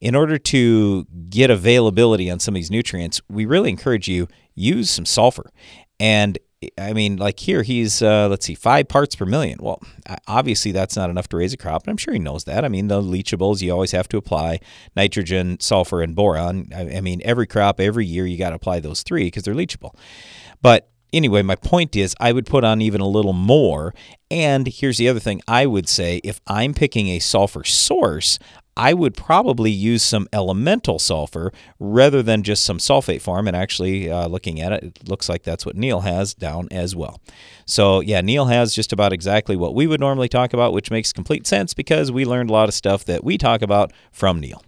[0.00, 4.90] in order to get availability on some of these nutrients, we really encourage you use
[4.90, 5.50] some sulfur.
[5.98, 6.38] And
[6.78, 9.58] I mean, like here, he's uh, let's see, five parts per million.
[9.60, 9.80] Well,
[10.26, 12.64] obviously that's not enough to raise a crop, and I'm sure he knows that.
[12.64, 14.60] I mean, the leachables you always have to apply
[14.96, 16.68] nitrogen, sulfur, and boron.
[16.74, 19.54] I, I mean, every crop every year you got to apply those three because they're
[19.54, 19.94] leachable.
[20.62, 23.94] But anyway, my point is I would put on even a little more.
[24.30, 28.38] And here's the other thing I would say if I'm picking a sulfur source,
[28.76, 33.46] I would probably use some elemental sulfur rather than just some sulfate form.
[33.46, 36.96] And actually, uh, looking at it, it looks like that's what Neil has down as
[36.96, 37.20] well.
[37.66, 41.12] So, yeah, Neil has just about exactly what we would normally talk about, which makes
[41.12, 44.62] complete sense because we learned a lot of stuff that we talk about from Neil.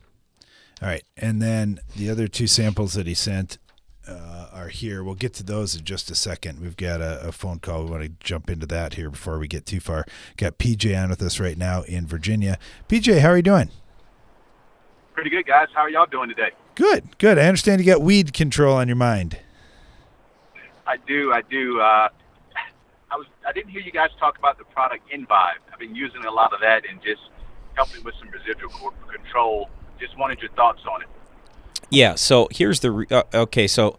[0.83, 1.05] All right.
[1.17, 3.59] And then the other two samples that he sent
[4.07, 5.03] uh, are here.
[5.03, 6.61] We'll get to those in just a second.
[6.61, 7.85] We've got a, a, phone call.
[7.85, 10.07] We want to jump into that here before we get too far.
[10.37, 12.59] Got PJ on with us right now in Virginia.
[12.89, 13.71] PJ, how are you doing?
[15.17, 15.69] Pretty good, guys.
[15.75, 16.51] How are y'all doing today?
[16.75, 17.39] Good, good.
[17.39, 19.39] I understand you got weed control on your mind.
[20.87, 21.33] I do.
[21.33, 21.81] I do.
[21.81, 22.11] Uh,
[23.11, 23.27] I was.
[23.49, 25.57] I didn't hear you guys talk about the product Envive.
[25.73, 27.23] I've been using a lot of that and just
[27.77, 29.71] helping with some residual control.
[29.99, 31.09] Just wanted your thoughts on it.
[31.89, 32.14] Yeah.
[32.17, 32.91] So here's the.
[32.91, 33.67] Re- uh, okay.
[33.67, 33.99] So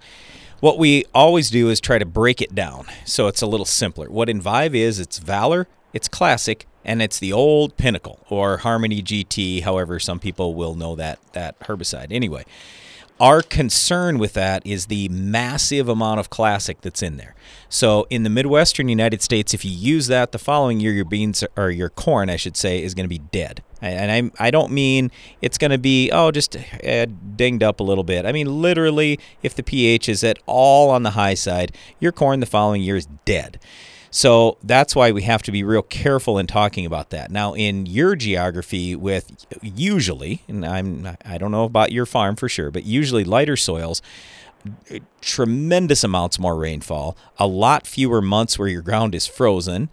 [0.59, 4.07] what we always do is try to break it down so it's a little simpler.
[4.11, 9.61] What Envive is, it's Valor, it's Classic, and it's the old Pinnacle or Harmony GT.
[9.61, 12.07] However, some people will know that that herbicide.
[12.09, 12.45] Anyway,
[13.19, 17.35] our concern with that is the massive amount of classic that's in there.
[17.67, 21.43] So in the Midwestern United States, if you use that the following year, your beans
[21.57, 23.63] or your corn, I should say, is going to be dead.
[23.81, 25.11] And I, I don't mean
[25.41, 28.25] it's going to be oh just uh, dinged up a little bit.
[28.25, 32.39] I mean literally, if the pH is at all on the high side, your corn
[32.39, 33.59] the following year is dead.
[34.17, 37.29] So that's why we have to be real careful in talking about that.
[37.29, 42.49] Now, in your geography, with usually, and I'm I don't know about your farm for
[42.49, 44.01] sure, but usually lighter soils,
[45.21, 49.87] tremendous amounts more rainfall, a lot fewer months where your ground is frozen.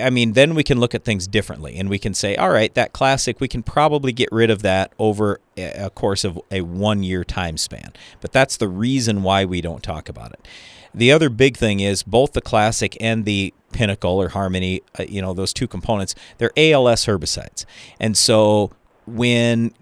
[0.00, 2.72] I mean, then we can look at things differently and we can say, all right,
[2.74, 7.02] that classic, we can probably get rid of that over a course of a one
[7.02, 7.94] year time span.
[8.20, 10.46] But that's the reason why we don't talk about it.
[10.94, 15.20] The other big thing is both the classic and the pinnacle or harmony, uh, you
[15.20, 17.64] know, those two components, they're ALS herbicides.
[17.98, 18.70] And so
[19.06, 19.74] when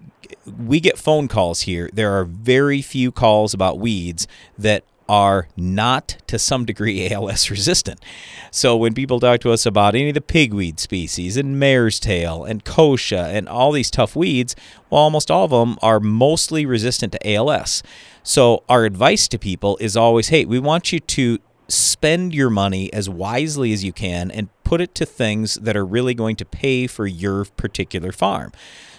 [0.45, 6.17] we get phone calls here, there are very few calls about weeds that are not
[6.27, 8.03] to some degree ALS resistant.
[8.51, 12.43] So when people talk to us about any of the pigweed species and mare's tail
[12.45, 14.55] and kochia and all these tough weeds,
[14.89, 17.83] well, almost all of them are mostly resistant to ALS.
[18.23, 22.91] So our advice to people is always, hey, we want you to spend your money
[22.93, 26.45] as wisely as you can and put it to things that are really going to
[26.45, 28.51] pay for your particular farm.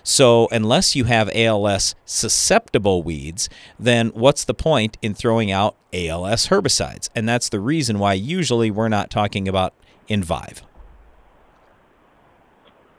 [0.07, 3.49] So, unless you have ALS susceptible weeds,
[3.79, 7.09] then what's the point in throwing out ALS herbicides?
[7.15, 9.73] And that's the reason why usually we're not talking about
[10.11, 10.61] Envive.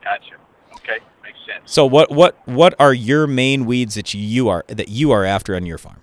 [0.02, 0.34] Gotcha.
[0.74, 1.72] Okay, makes sense.
[1.72, 5.54] So, what what what are your main weeds that you are that you are after
[5.54, 6.00] on your farm?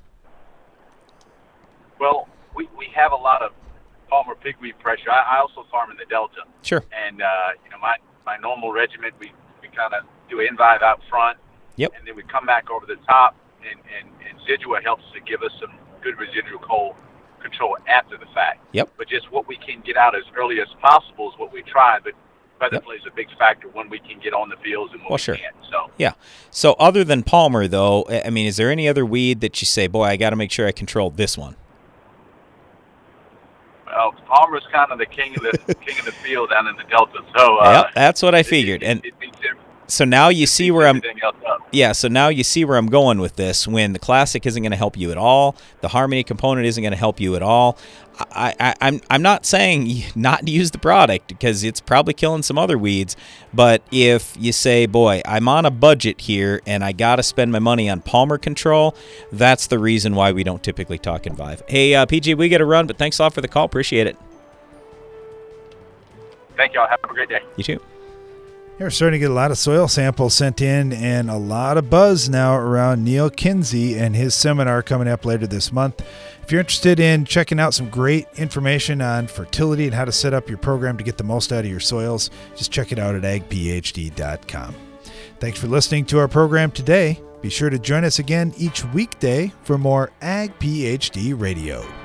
[2.93, 3.51] Well, we, we have a lot of
[4.09, 5.09] Palmer pigweed pressure.
[5.11, 6.43] I, I also farm in the Delta.
[6.61, 6.83] Sure.
[6.93, 9.31] And uh, you know my my normal regiment we
[9.61, 11.37] we kind of do Envive out front.
[11.75, 11.93] Yep.
[11.97, 13.35] And then we come back over the top,
[13.67, 15.73] and, and, and Zidua helps to give us some
[16.03, 16.95] good residual coal
[17.41, 18.59] control after the fact.
[18.73, 18.93] Yep.
[18.95, 21.97] But just what we can get out as early as possible is what we try.
[22.03, 22.13] But
[22.61, 22.85] weather yep.
[22.85, 25.21] plays a big factor when we can get on the fields and when well, we
[25.21, 25.35] sure.
[25.35, 25.55] can't.
[25.69, 26.13] So yeah.
[26.51, 29.87] So other than Palmer, though, I mean, is there any other weed that you say,
[29.87, 31.55] boy, I got to make sure I control this one?
[33.95, 36.83] Well, Palmer's kind of the king of the king of the field down in the
[36.83, 37.23] Delta.
[37.37, 38.83] So uh, yep, that's what I figured.
[38.83, 39.33] It, and it, it
[39.87, 41.01] so now you see where I'm.
[41.71, 43.67] Yeah, so now you see where I'm going with this.
[43.67, 46.93] When the classic isn't going to help you at all, the harmony component isn't going
[46.93, 47.77] to help you at all.
[48.19, 52.43] I, I, I'm I'm not saying not to use the product because it's probably killing
[52.43, 53.15] some other weeds.
[53.53, 57.51] But if you say, "Boy, I'm on a budget here and I got to spend
[57.51, 58.95] my money on Palmer control,"
[59.31, 61.61] that's the reason why we don't typically talk Envive.
[61.67, 63.65] Hey, uh, PG, we got to run, but thanks a lot for the call.
[63.65, 64.17] Appreciate it.
[66.55, 66.87] Thank y'all.
[66.87, 67.39] Have a great day.
[67.57, 67.79] You too.
[68.79, 71.89] We're starting to get a lot of soil samples sent in and a lot of
[71.89, 76.01] buzz now around Neil Kinsey and his seminar coming up later this month.
[76.41, 80.33] If you're interested in checking out some great information on fertility and how to set
[80.33, 83.15] up your program to get the most out of your soils, just check it out
[83.15, 84.75] at agphd.com.
[85.39, 87.21] Thanks for listening to our program today.
[87.41, 92.02] Be sure to join us again each weekday for more Ag PhD Radio.